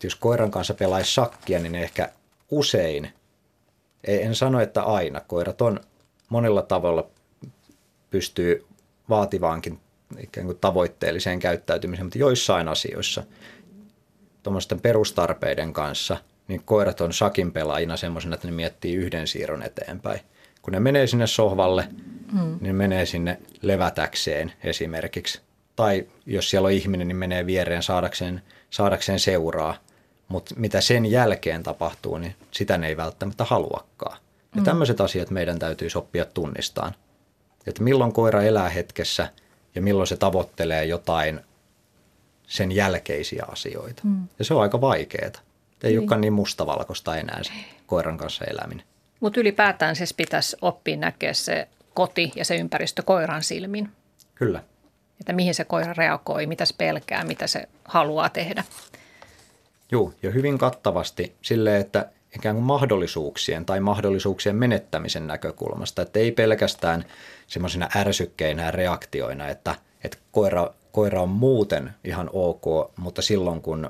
[0.06, 2.10] että jos koiran kanssa pelaisi sakkia, niin ehkä
[2.52, 3.14] usein,
[4.04, 5.80] ei, en sano, että aina, koirat on
[6.30, 7.08] monella tavalla
[8.10, 8.66] pystyy
[9.10, 9.80] vaativaankin
[10.20, 13.24] ikään kuin tavoitteelliseen käyttäytymiseen, mutta joissain asioissa
[14.44, 20.20] tuommoisten perustarpeiden kanssa, niin koirat on sakin pelaajina semmoisena, että ne miettii yhden siirron eteenpäin.
[20.62, 21.88] Kun ne menee sinne sohvalle,
[22.32, 22.40] mm.
[22.40, 25.42] niin ne menee sinne levätäkseen esimerkiksi.
[25.76, 29.85] Tai jos siellä on ihminen, niin menee viereen saadakseen, saadakseen seuraa
[30.28, 34.18] mutta mitä sen jälkeen tapahtuu, niin sitä ne ei välttämättä haluakaan.
[34.56, 34.66] Ja mm.
[34.66, 36.96] tämmöiset asiat meidän täytyy oppia tunnistaan.
[37.68, 39.30] Että milloin koira elää hetkessä
[39.76, 41.40] ja milloin se tavoittelee jotain
[42.48, 44.02] sen jälkeisiä asioita.
[44.06, 44.28] Mm.
[44.40, 45.32] Ja se on aika vaikeaa.
[45.84, 46.00] Ei niin.
[46.00, 47.52] olekaan niin mustavalkoista enää se
[47.86, 48.86] koiran kanssa eläminen.
[49.20, 53.90] Mutta ylipäätään siis pitäisi oppia näkeä se koti ja se ympäristö koiran silmin.
[54.36, 54.64] Kyllä.
[55.20, 58.64] Että mihin se koira reagoi, mitä se pelkää, mitä se haluaa tehdä.
[59.92, 66.32] Joo, ja hyvin kattavasti sille, että ikään kuin mahdollisuuksien tai mahdollisuuksien menettämisen näkökulmasta, että ei
[66.32, 67.06] pelkästään
[67.48, 73.90] semmoisina ärsykkeinä ja reaktioina, että, että koira, koira on muuten ihan ok, mutta silloin kun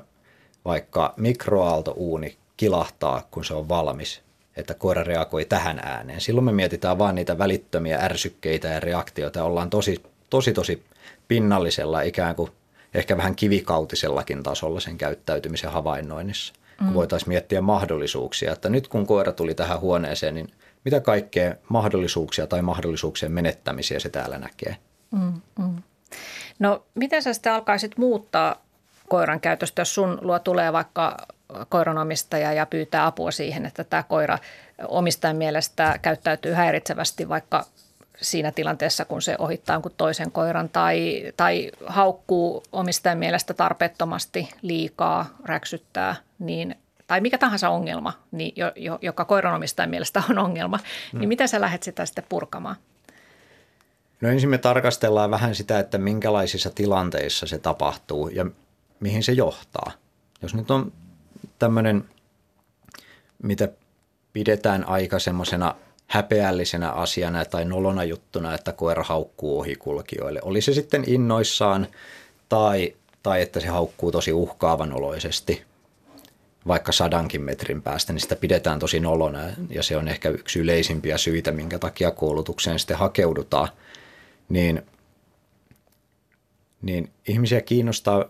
[0.64, 4.22] vaikka mikroaaltouuni kilahtaa, kun se on valmis,
[4.56, 6.20] että koira reagoi tähän ääneen.
[6.20, 10.82] Silloin me mietitään vain niitä välittömiä ärsykkeitä ja reaktioita ja ollaan tosi, tosi, tosi
[11.28, 12.50] pinnallisella ikään kuin
[12.96, 16.54] ehkä vähän kivikautisellakin tasolla sen käyttäytymisen havainnoinnissa.
[16.80, 16.84] Mm.
[16.84, 20.48] Kun voitaisiin miettiä mahdollisuuksia, että nyt kun koira tuli tähän huoneeseen, niin
[20.84, 24.76] mitä kaikkea mahdollisuuksia tai mahdollisuuksien menettämisiä se täällä näkee?
[25.10, 25.82] Mm, mm.
[26.58, 28.64] No miten sä sitten alkaisit muuttaa
[29.08, 31.16] koiran käytöstä, jos sun luo tulee vaikka
[31.68, 34.38] koiranomistaja ja pyytää apua siihen, että tämä koira
[34.88, 37.66] omistajan mielestä käyttäytyy häiritsevästi vaikka
[38.20, 45.36] siinä tilanteessa, kun se ohittaa jonkun toisen koiran tai, tai haukkuu omistajan mielestä tarpeettomasti liikaa,
[45.44, 46.74] räksyttää, niin,
[47.06, 50.78] tai mikä tahansa ongelma, niin jo, jo, joka koiranomistajan mielestä on ongelma,
[51.12, 51.20] hmm.
[51.20, 52.76] niin miten sä lähdet sitä sitten purkamaan?
[54.20, 58.46] No ensin me tarkastellaan vähän sitä, että minkälaisissa tilanteissa se tapahtuu ja
[59.00, 59.92] mihin se johtaa.
[60.42, 60.92] Jos nyt on
[61.58, 62.04] tämmöinen,
[63.42, 63.68] mitä
[64.32, 65.74] pidetään aika semmoisena
[66.06, 70.40] häpeällisenä asiana tai nolona juttuna, että koira haukkuu ohikulkijoille.
[70.42, 71.86] Oli se sitten innoissaan
[72.48, 75.62] tai, tai että se haukkuu tosi uhkaavan oloisesti,
[76.66, 79.40] vaikka sadankin metrin päästä, niin sitä pidetään tosi nolona
[79.70, 83.68] ja se on ehkä yksi yleisimpiä syitä, minkä takia koulutukseen sitten hakeudutaan.
[84.48, 84.82] Niin,
[86.82, 88.24] niin ihmisiä kiinnostaa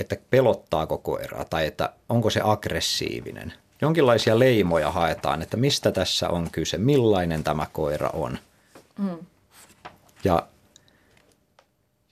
[0.00, 3.52] että pelottaako koiraa tai että onko se aggressiivinen.
[3.80, 8.38] Jonkinlaisia leimoja haetaan, että mistä tässä on kyse, millainen tämä koira on.
[8.98, 9.18] Mm.
[10.24, 10.46] Ja,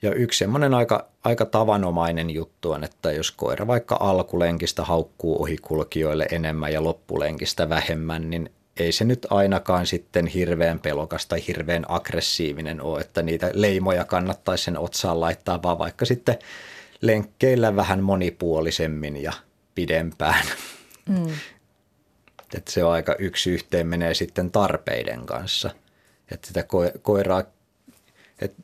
[0.02, 6.26] ja yksi semmoinen aika, aika tavanomainen juttu on, että jos koira vaikka alkulenkistä haukkuu ohikulkijoille
[6.30, 12.80] enemmän ja loppulenkistä vähemmän, niin ei se nyt ainakaan sitten hirveän pelokas tai hirveän aggressiivinen
[12.80, 16.38] ole, että niitä leimoja kannattaisi sen otsaan laittaa, vaan vaikka sitten–
[17.06, 19.32] lenkkeillä vähän monipuolisemmin ja
[19.74, 20.44] pidempään.
[21.08, 21.32] Mm.
[22.56, 25.70] Että se on aika yksi yhteen menee sitten tarpeiden kanssa.
[26.30, 27.42] Että sitä ko- koiraa,
[28.40, 28.62] että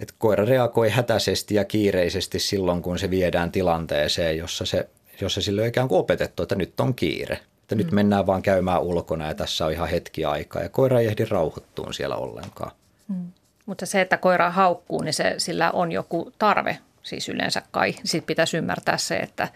[0.00, 4.88] et koira reagoi hätäisesti ja kiireisesti silloin, kun se viedään tilanteeseen, jossa, se,
[5.20, 7.40] jossa sille on ikään kuin opetettu, että nyt on kiire.
[7.62, 7.78] Että mm.
[7.78, 11.24] nyt mennään vaan käymään ulkona ja tässä on ihan hetki aikaa ja koira ei ehdi
[11.24, 12.72] rauhoittuun siellä ollenkaan.
[13.08, 13.32] Mm.
[13.66, 17.94] Mutta se, että koira haukkuu, niin se, sillä on joku tarve siis yleensä kai.
[18.04, 19.48] Sitten pitäisi ymmärtää se, että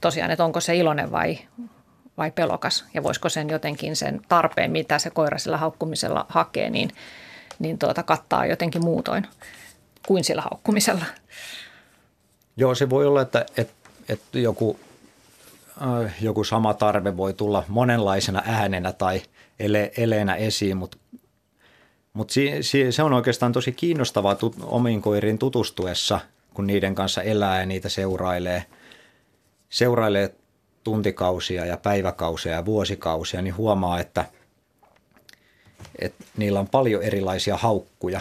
[0.00, 1.38] tosiaan, että onko se iloinen vai,
[2.16, 6.90] vai pelokas ja voisiko sen jotenkin sen tarpeen, mitä se koira sillä haukkumisella hakee, niin,
[7.58, 9.26] niin tuota, kattaa jotenkin muutoin
[10.06, 11.04] kuin sillä haukkumisella.
[12.56, 14.78] Joo, se voi olla, että, että, että joku,
[15.82, 19.22] äh, joku sama tarve voi tulla monenlaisena äänenä tai
[19.60, 20.96] ele, eleenä esiin, mutta
[22.12, 26.20] mutta si, si, se on oikeastaan tosi kiinnostavaa tut, omiin koiriin tutustuessa–
[26.54, 28.64] kun niiden kanssa elää ja niitä seurailee,
[29.68, 30.34] seurailee
[30.84, 34.24] tuntikausia ja päiväkausia ja vuosikausia, niin huomaa, että,
[35.98, 38.20] että niillä on paljon erilaisia haukkuja.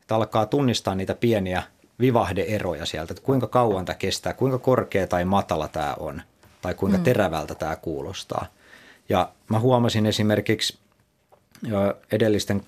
[0.00, 1.62] Että alkaa tunnistaa niitä pieniä
[2.00, 6.22] vivahdeeroja sieltä, että kuinka kauan tämä kestää, kuinka korkea tai matala tämä on,
[6.62, 7.04] tai kuinka mm.
[7.04, 8.46] terävältä tämä kuulostaa.
[9.08, 10.78] Ja mä huomasin esimerkiksi
[12.12, 12.62] edellisten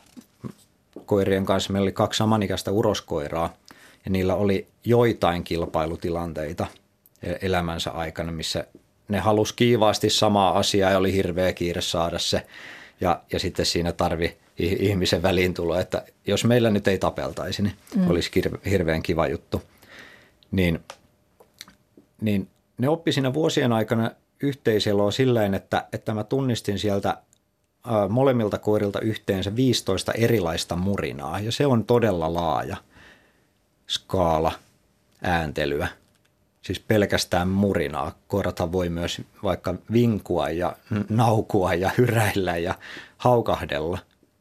[1.06, 3.54] koirien kanssa, meillä oli kaksi samanikäistä uroskoiraa,
[4.04, 6.66] ja niillä oli joitain kilpailutilanteita
[7.22, 8.64] e- elämänsä aikana, missä
[9.08, 12.46] ne halusi kiivaasti samaa asiaa ja oli hirveä kiire saada se.
[13.00, 18.10] Ja, ja sitten siinä tarvi ihmisen väliintulo, että jos meillä nyt ei tapeltaisi, niin mm.
[18.10, 18.30] olisi
[18.70, 19.62] hirveän kiva juttu.
[20.50, 20.80] Niin,
[22.20, 22.48] niin
[22.78, 24.10] ne oppi siinä vuosien aikana
[24.42, 27.16] yhteiseloa silleen, että, että mä tunnistin sieltä
[28.08, 32.76] molemmilta koirilta yhteensä 15 erilaista murinaa ja se on todella laaja–
[33.92, 34.52] skaala
[35.22, 35.88] ääntelyä,
[36.62, 38.18] siis pelkästään murinaa.
[38.28, 40.76] Koirathan voi myös vaikka vinkua ja
[41.08, 42.74] naukua ja hyräillä ja
[43.16, 43.98] haukahdella.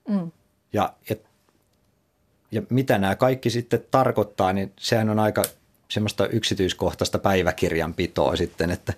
[0.07, 0.31] Mm.
[0.73, 1.15] Ja, ja,
[2.51, 5.43] ja mitä nämä kaikki sitten tarkoittaa, niin sehän on aika
[5.89, 8.93] semmoista yksityiskohtaista päiväkirjanpitoa sitten, että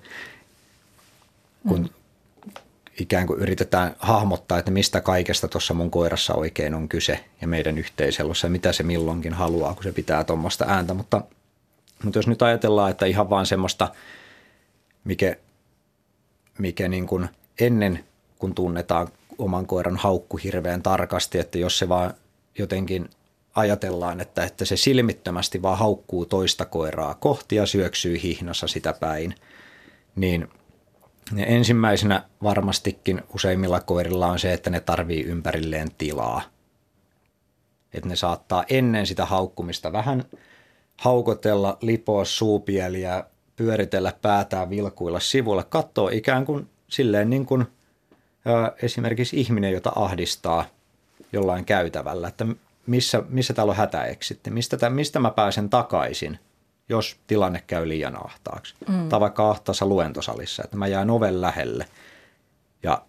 [1.67, 1.89] kun mm
[2.99, 7.77] ikään kuin yritetään hahmottaa, että mistä kaikesta tuossa mun koirassa oikein on kyse ja meidän
[7.77, 10.93] yhteiselossa ja mitä se milloinkin haluaa, kun se pitää tuommoista ääntä.
[10.93, 11.21] Mutta,
[12.03, 13.91] mutta jos nyt ajatellaan, että ihan vaan semmoista,
[15.03, 15.35] mikä,
[16.59, 17.29] mikä niin kuin
[17.59, 18.03] ennen
[18.39, 22.13] kun tunnetaan oman koiran haukku hirveän tarkasti, että jos se vaan
[22.57, 23.09] jotenkin
[23.55, 29.35] ajatellaan, että, että se silmittömästi vaan haukkuu toista koiraa kohti ja syöksyy hihnassa sitä päin,
[30.15, 30.47] niin–
[31.35, 36.41] ja ensimmäisenä varmastikin useimmilla koirilla on se, että ne tarvii ympärilleen tilaa.
[37.93, 40.23] Että ne saattaa ennen sitä haukkumista vähän
[41.03, 43.23] haukotella, lipoa suupieliä,
[43.55, 47.65] pyöritellä päätään, vilkuilla sivulle, katsoa ikään kuin silleen niin kuin
[48.81, 50.65] esimerkiksi ihminen, jota ahdistaa
[51.33, 52.45] jollain käytävällä, että
[52.87, 56.39] missä, missä täällä on hätäeksitti, mistä, mistä mä pääsen takaisin
[56.89, 58.75] jos tilanne käy liian ahtaaksi.
[58.87, 59.09] Mm.
[59.09, 61.85] Tai vaikka ahtaassa luentosalissa, että mä jään oven lähelle
[62.83, 63.01] ja,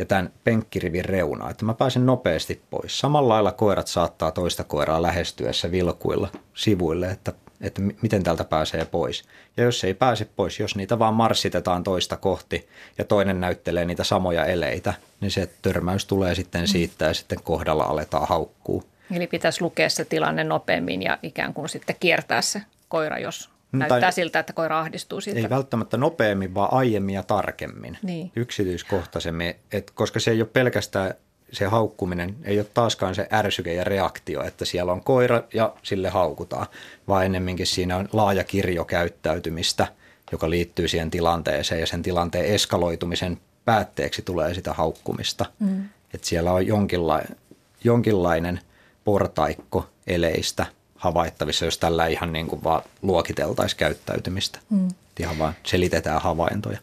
[0.00, 2.98] ja tämän penkkirivin reunaan, että mä pääsen nopeasti pois.
[2.98, 9.24] Samalla lailla koirat saattaa toista koiraa lähestyessä vilkuilla sivuille, että, että miten tältä pääsee pois.
[9.56, 14.04] Ja jos ei pääse pois, jos niitä vaan marssitetaan toista kohti ja toinen näyttelee niitä
[14.04, 18.84] samoja eleitä, niin se törmäys tulee sitten siitä ja sitten kohdalla aletaan haukkuu.
[19.16, 23.59] Eli pitäisi lukea se tilanne nopeammin ja ikään kuin sitten kiertää se koira, jos mm,
[23.72, 25.40] näyttää tai siltä, että koira ahdistuu siitä.
[25.40, 28.32] Ei välttämättä nopeammin, vaan aiemmin ja tarkemmin, niin.
[28.36, 31.14] yksityiskohtaisemmin, et koska se ei ole pelkästään
[31.52, 36.08] se haukkuminen, ei ole taaskaan se ärsyke ja reaktio, että siellä on koira ja sille
[36.08, 36.66] haukutaan,
[37.08, 39.86] vaan ennemminkin siinä on laaja kirjo käyttäytymistä,
[40.32, 45.46] joka liittyy siihen tilanteeseen ja sen tilanteen eskaloitumisen päätteeksi tulee sitä haukkumista.
[45.58, 45.84] Mm.
[46.14, 47.36] Että siellä on jonkinlainen,
[47.84, 48.60] jonkinlainen
[49.04, 50.66] portaikko eleistä–
[51.00, 54.58] havaittavissa, jos tällä ihan niin kuin vaan luokiteltaisiin käyttäytymistä.
[54.70, 54.88] Mm.
[55.20, 56.78] Ihan vaan selitetään havaintoja.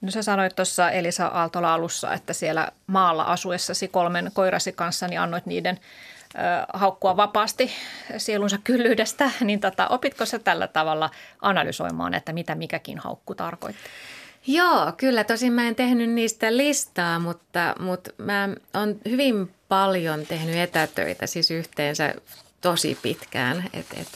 [0.00, 5.20] No sä sanoit tuossa Elisa Aaltola alussa, että siellä maalla asuessasi kolmen koirasi kanssa, niin
[5.20, 5.80] annoit niiden
[6.34, 6.38] ö,
[6.72, 7.70] haukkua vapaasti
[8.18, 9.30] sielunsa kyllyydestä.
[9.44, 11.10] Niin tota, opitko sä tällä tavalla
[11.42, 13.82] analysoimaan, että mitä mikäkin haukku tarkoitti?
[14.46, 15.24] Joo, kyllä.
[15.24, 21.50] Tosin mä en tehnyt niistä listaa, mutta, mutta mä oon hyvin paljon tehnyt etätöitä, siis
[21.50, 22.14] yhteensä
[22.66, 23.70] tosi pitkään.
[23.72, 24.08] Et, et,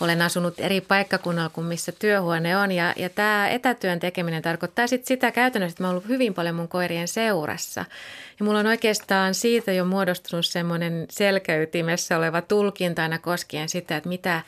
[0.00, 5.06] olen asunut eri paikkakunnalla kuin missä työhuone on ja, ja tämä etätyön tekeminen tarkoittaa sit
[5.06, 7.84] sitä käytännössä, että mä ollut hyvin paljon mun koirien seurassa.
[8.38, 14.08] Ja mulla on oikeastaan siitä jo muodostunut semmoinen selkäytimessä oleva tulkinta aina koskien sitä, että
[14.08, 14.42] mitä,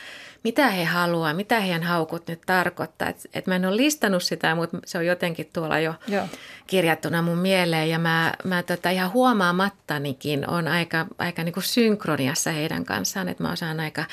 [0.44, 3.08] mitä he haluaa, mitä heidän haukut nyt tarkoittaa.
[3.08, 6.26] Et, et mä en ole listannut sitä, mutta se on jotenkin tuolla jo Joo.
[6.66, 12.50] kirjattuna mun mieleen ja mä, mä tota ihan huomaamattanikin on aika, aika niin kuin synkroniassa
[12.50, 14.04] heidän kanssaan, että mä osaan aika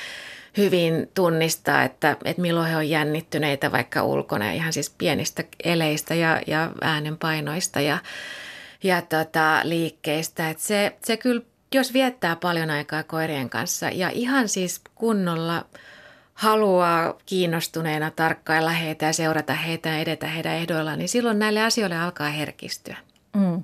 [0.58, 6.42] hyvin tunnistaa, että, että milloin he on jännittyneitä vaikka ulkona ihan siis pienistä eleistä ja,
[6.48, 7.98] ja äänenpainoista ja,
[8.84, 10.50] ja tota, liikkeistä.
[10.50, 11.42] Että se, se kyllä,
[11.76, 15.66] jos viettää paljon aikaa koirien kanssa ja ihan siis kunnolla
[16.34, 21.98] haluaa kiinnostuneena tarkkailla heitä ja seurata heitä ja edetä heidän ehdoillaan, niin silloin näille asioille
[21.98, 22.98] alkaa herkistyä.
[23.36, 23.64] Mm.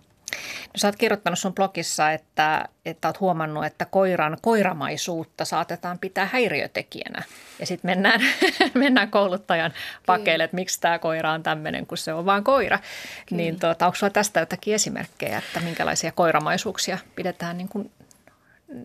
[0.67, 6.29] No, sä oot kirjoittanut sun blogissa, että, että oot huomannut, että koiran koiramaisuutta saatetaan pitää
[6.31, 7.23] häiriötekijänä.
[7.59, 8.21] Ja sitten mennään,
[8.73, 9.73] mennään kouluttajan
[10.05, 12.77] pakeille, että miksi tämä koira on tämmöinen, kun se on vain koira.
[12.77, 13.41] Kyllä.
[13.41, 17.91] Niin tuota, onko sulla tästä jotakin esimerkkejä, että minkälaisia koiramaisuuksia pidetään niin kuin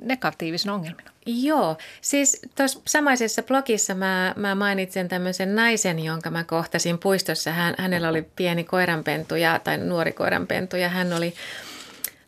[0.03, 1.11] negatiivisena ongelmina?
[1.27, 7.51] Joo, siis tuossa samaisessa blogissa mä, mä mainitsen tämmöisen naisen, jonka mä kohtasin puistossa.
[7.53, 11.35] Hän, hänellä oli pieni koiranpentu ja, tai nuori koiranpentu ja hän oli,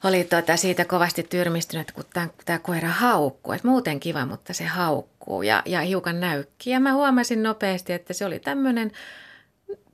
[0.05, 2.05] oli tota siitä kovasti tyrmistynyt, kun
[2.45, 3.53] tämä koira haukkuu.
[3.53, 6.71] Et muuten kiva, mutta se haukkuu ja, ja hiukan näykki.
[6.71, 8.93] Ja mä huomasin nopeasti, että se oli tämmöinen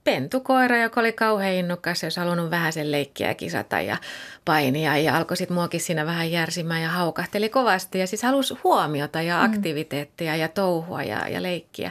[0.05, 3.97] pentukoira, joka oli kauhean innokas, jos halunnut vähän sen leikkiä ja kisata ja
[4.45, 9.23] painia ja alkoi sitten muokin siinä vähän järsimään ja haukahteli kovasti ja siis halusi huomiota
[9.23, 9.45] ja mm.
[9.45, 11.91] aktiviteettia ja touhua ja, ja leikkiä.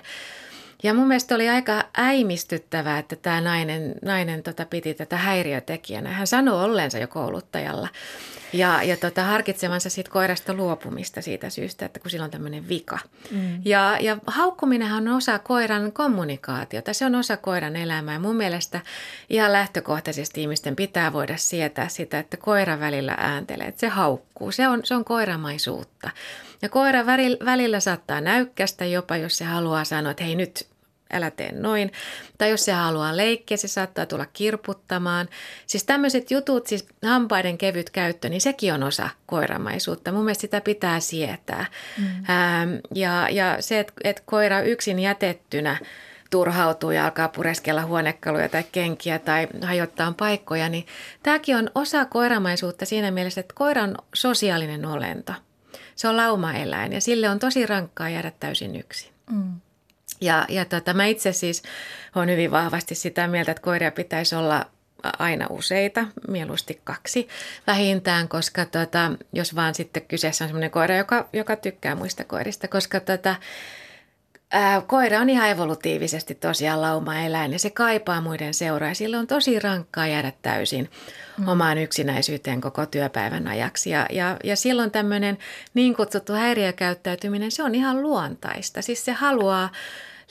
[0.84, 6.12] Ja mun mielestä oli aika äimistyttävää, että tämä nainen, nainen tota piti tätä häiriötekijänä.
[6.12, 7.88] Hän sanoi olleensa jo kouluttajalla
[8.54, 13.00] ja, ja tota, harkitsevansa siitä koirasta luopumista siitä syystä, että kun sillä on tämmöinen vika.
[13.32, 13.62] Mm.
[13.66, 18.20] Ja, ja haukkuminenhan on osa koiran kommunikaatiota, se on osa koiran elämää.
[18.20, 18.82] Mun mielestä
[19.30, 24.52] ihan lähtökohtaisesti ihmisten pitää voida sietää sitä, että koira välillä ääntelee, että se haukkuu.
[24.52, 26.10] Se on, se on koiramaisuutta.
[26.62, 27.06] Ja koira
[27.46, 30.72] välillä saattaa näykkästä jopa, jos se haluaa sanoa, että hei nyt
[31.14, 31.91] älä tee noin.
[32.38, 35.30] Tai jos se haluaa leikkiä, se saattaa tulla kirputtamaan.
[35.68, 40.11] Siis tämmöiset jutut, siis hampaiden kevyt käyttö, niin sekin on osa koiramaisuutta.
[40.11, 41.66] Mun mielestä sitä pitää sietää.
[41.97, 42.05] Mm.
[42.05, 45.78] Ähm, ja, ja se, että et koira yksin jätettynä
[46.34, 50.86] turhautuu ja alkaa pureskella huonekaluja tai kenkiä tai hajottaa paikkoja, niin
[51.24, 55.34] tämäkin on osa koiramaisuutta siinä mielessä, että koira on sosiaalinen olento.
[55.95, 59.11] Se on laumaeläin ja sille on tosi rankkaa jäädä täysin yksin.
[59.32, 59.53] Mm.
[60.24, 61.63] Ja, ja tota, mä itse siis
[62.15, 64.65] olen hyvin vahvasti sitä mieltä, että koiria pitäisi olla
[65.19, 67.28] aina useita, mieluusti kaksi
[67.67, 72.67] vähintään, koska tota, jos vaan sitten kyseessä on sellainen koira, joka, joka tykkää muista koirista,
[72.67, 73.36] koska tota,
[74.51, 79.28] ää, koira on ihan evolutiivisesti tosiaan lauma-eläin ja se kaipaa muiden seuraa ja sillä on
[79.28, 80.89] tosi rankkaa jäädä täysin
[81.38, 81.47] mm.
[81.47, 83.89] omaan yksinäisyyteen koko työpäivän ajaksi.
[83.89, 85.38] Ja, ja, ja silloin tämmöinen
[85.74, 88.82] niin kutsuttu häiriökäyttäytyminen, se on ihan luontaista.
[88.82, 89.69] Siis se haluaa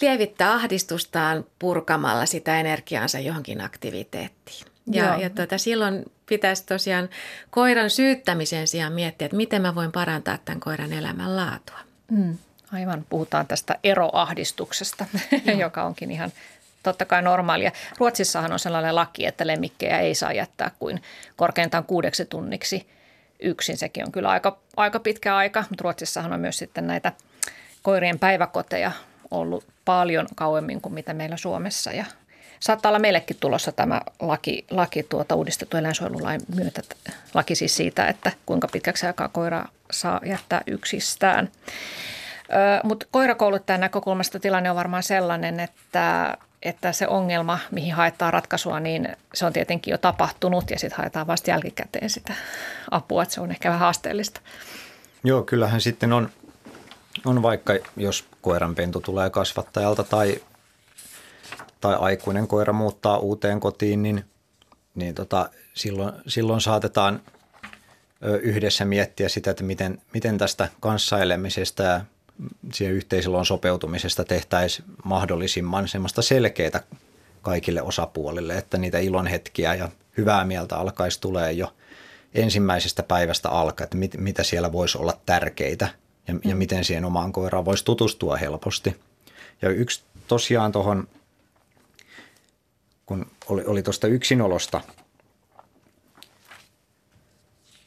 [0.02, 4.66] lievittää ahdistustaan purkamalla sitä energiaansa johonkin aktiviteettiin.
[4.86, 7.08] Ja, ja tuota, silloin pitäisi tosiaan
[7.50, 11.78] koiran syyttämisen sijaan miettiä, että miten mä voin parantaa tämän koiran elämänlaatua.
[12.10, 12.38] Mm,
[12.72, 15.06] Aivan, puhutaan tästä eroahdistuksesta,
[15.58, 16.32] joka onkin ihan
[16.82, 17.72] totta kai normaalia.
[17.98, 21.02] Ruotsissahan on sellainen laki, että lemmikkejä ei saa jättää kuin
[21.36, 22.86] korkeintaan kuudeksi tunniksi
[23.40, 23.76] yksin.
[23.76, 27.12] Sekin on kyllä aika, aika pitkä aika, mutta Ruotsissahan on myös sitten näitä
[27.82, 28.92] koirien päiväkoteja
[29.32, 32.04] ollut paljon kauemmin kuin mitä meillä Suomessa ja
[32.60, 36.82] saattaa olla meillekin tulossa tämä laki, laki tuota uudistettu eläinsuojelulain myötä,
[37.34, 41.50] laki siis siitä, että kuinka pitkäksi aikaa koira saa jättää yksistään.
[42.84, 49.08] Mutta koirakouluttajan näkökulmasta tilanne on varmaan sellainen, että, että se ongelma, mihin haetaan ratkaisua, niin
[49.34, 52.34] se on tietenkin jo tapahtunut ja sitten haetaan vasta jälkikäteen sitä
[52.90, 54.40] apua, että se on ehkä vähän haasteellista.
[55.24, 56.28] Joo, kyllähän sitten on,
[57.24, 60.36] on vaikka, jos koiranpentu tulee kasvattajalta tai,
[61.80, 64.24] tai aikuinen koira muuttaa uuteen kotiin, niin,
[64.94, 67.20] niin tota, silloin, silloin saatetaan
[68.42, 72.00] yhdessä miettiä sitä, että miten, miten tästä kanssaelemisesta ja
[72.72, 76.82] siihen yhteisölon sopeutumisesta tehtäisiin mahdollisimman semmoista selkeää
[77.42, 81.74] kaikille osapuolille, että niitä ilonhetkiä ja hyvää mieltä alkaisi tulee jo
[82.34, 85.88] ensimmäisestä päivästä alkaen, että mit, mitä siellä voisi olla tärkeitä
[86.28, 86.40] ja, mm.
[86.44, 88.96] ja miten siihen omaan koiraan voisi tutustua helposti.
[89.62, 91.08] Ja yksi tosiaan tuohon,
[93.06, 94.80] kun oli, oli tuosta yksinolosta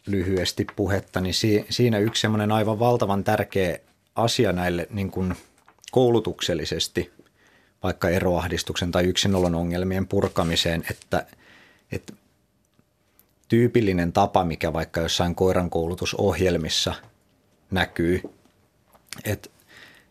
[0.05, 3.79] lyhyesti puhetta, niin si, siinä yksi semmoinen aivan valtavan tärkeä
[4.15, 5.35] asia näille niin kuin
[5.91, 7.11] koulutuksellisesti
[7.83, 11.25] vaikka eroahdistuksen tai yksinolon ongelmien purkamiseen, että,
[11.91, 12.13] että
[13.47, 16.93] tyypillinen tapa, mikä vaikka jossain koiran koulutusohjelmissa
[17.71, 18.21] näkyy,
[19.23, 19.49] että,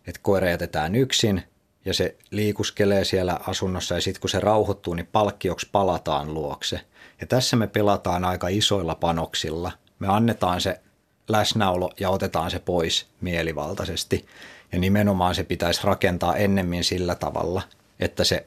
[0.07, 1.43] että koira jätetään yksin
[1.85, 6.81] ja se liikuskelee siellä asunnossa ja sitten kun se rauhoittuu, niin palkkioksi palataan luokse.
[7.21, 9.73] Ja tässä me pelataan aika isoilla panoksilla.
[9.99, 10.81] Me annetaan se
[11.29, 14.27] läsnäolo ja otetaan se pois mielivaltaisesti.
[14.73, 17.63] Ja nimenomaan se pitäisi rakentaa ennemmin sillä tavalla,
[18.01, 18.47] että se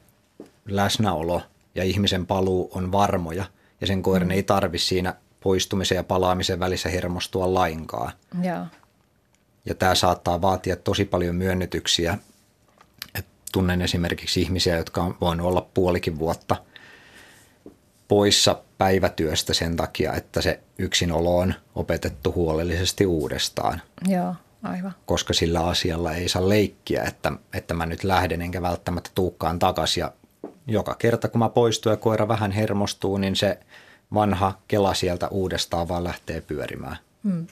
[0.68, 1.42] läsnäolo
[1.74, 3.44] ja ihmisen paluu on varmoja
[3.80, 4.32] ja sen koiran mm.
[4.32, 8.12] ei tarvi siinä poistumisen ja palaamisen välissä hermostua lainkaan.
[8.42, 8.66] Ja,
[9.68, 12.18] ja tämä saattaa vaatia tosi paljon myönnytyksiä.
[13.14, 16.56] Et tunnen esimerkiksi ihmisiä, jotka on voinut olla puolikin vuotta
[18.08, 23.82] poissa päivätyöstä sen takia, että se yksinolo on opetettu huolellisesti uudestaan.
[24.06, 24.94] Joo, aivan.
[25.06, 30.00] Koska sillä asialla ei saa leikkiä, että, että mä nyt lähden enkä välttämättä tuukkaan takaisin.
[30.00, 30.12] Ja
[30.66, 33.58] joka kerta kun mä poistun ja koira vähän hermostuu, niin se
[34.14, 36.96] vanha kela sieltä uudestaan vaan lähtee pyörimään.
[37.24, 37.46] Hmm.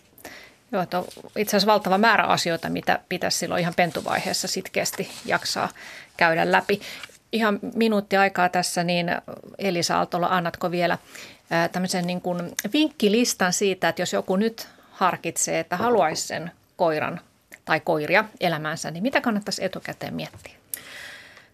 [0.73, 1.05] Joo, että on
[1.37, 5.69] itse asiassa valtava määrä asioita, mitä pitäisi silloin ihan pentuvaiheessa sitkeästi jaksaa
[6.17, 6.81] käydä läpi
[7.33, 9.07] ihan minuutti aikaa tässä, niin
[9.59, 10.99] Elisa Aaltola, annatko vielä
[11.73, 17.21] tämmöisen niin kuin vinkkilistan siitä, että jos joku nyt harkitsee, että haluaisi sen koiran
[17.65, 20.56] tai koiria elämänsä, niin mitä kannattaisi etukäteen miettiä?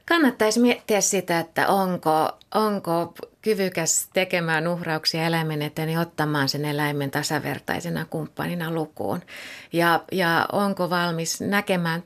[0.08, 7.10] Kannattaisi miettiä sitä, että onko, onko kyvykäs tekemään uhrauksia eläimen eteen ja ottamaan sen eläimen
[7.10, 9.22] tasavertaisena kumppanina lukuun.
[9.72, 12.02] Ja, ja onko valmis näkemään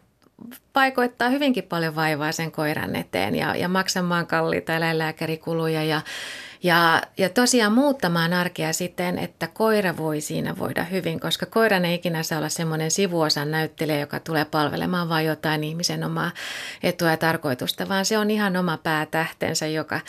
[0.73, 6.01] paikoittaa hyvinkin paljon vaivaa sen koiran eteen ja, ja maksamaan kalliita eläinlääkärikuluja ja,
[6.63, 11.95] ja, ja tosiaan muuttamaan arkea siten, että koira voi siinä voida hyvin, koska koiran ei
[11.95, 16.31] ikinä saa olla semmoinen sivuosan näyttelijä, joka tulee palvelemaan vain jotain ihmisen omaa
[16.83, 20.01] etua ja tarkoitusta, vaan se on ihan oma päätähtensä, joka,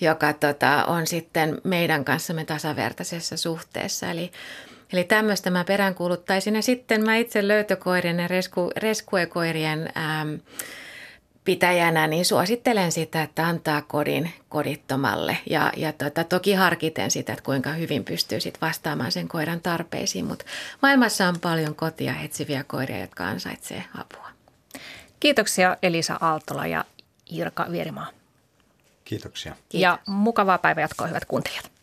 [0.00, 4.10] joka tota, on sitten meidän kanssamme tasavertaisessa suhteessa.
[4.10, 4.32] Eli
[4.92, 6.54] Eli tämmöistä mä peräänkuuluttaisin.
[6.54, 10.34] Ja sitten mä itse löytökoirien ja resku, reskuekoirien ähm,
[11.44, 15.36] pitäjänä, niin suosittelen sitä, että antaa kodin kodittomalle.
[15.50, 20.24] Ja, ja tota, toki harkiten sitä, että kuinka hyvin pystyy sit vastaamaan sen koiran tarpeisiin.
[20.24, 20.44] Mutta
[20.82, 24.28] maailmassa on paljon kotia etsiviä koiria, jotka ansaitsee apua.
[25.20, 26.84] Kiitoksia Elisa Aaltola ja
[27.30, 28.06] Irka Vierimaa.
[29.04, 29.52] Kiitoksia.
[29.52, 29.80] Kiitos.
[29.80, 31.73] Ja mukavaa päivänjatkoa, hyvät kuuntelijat.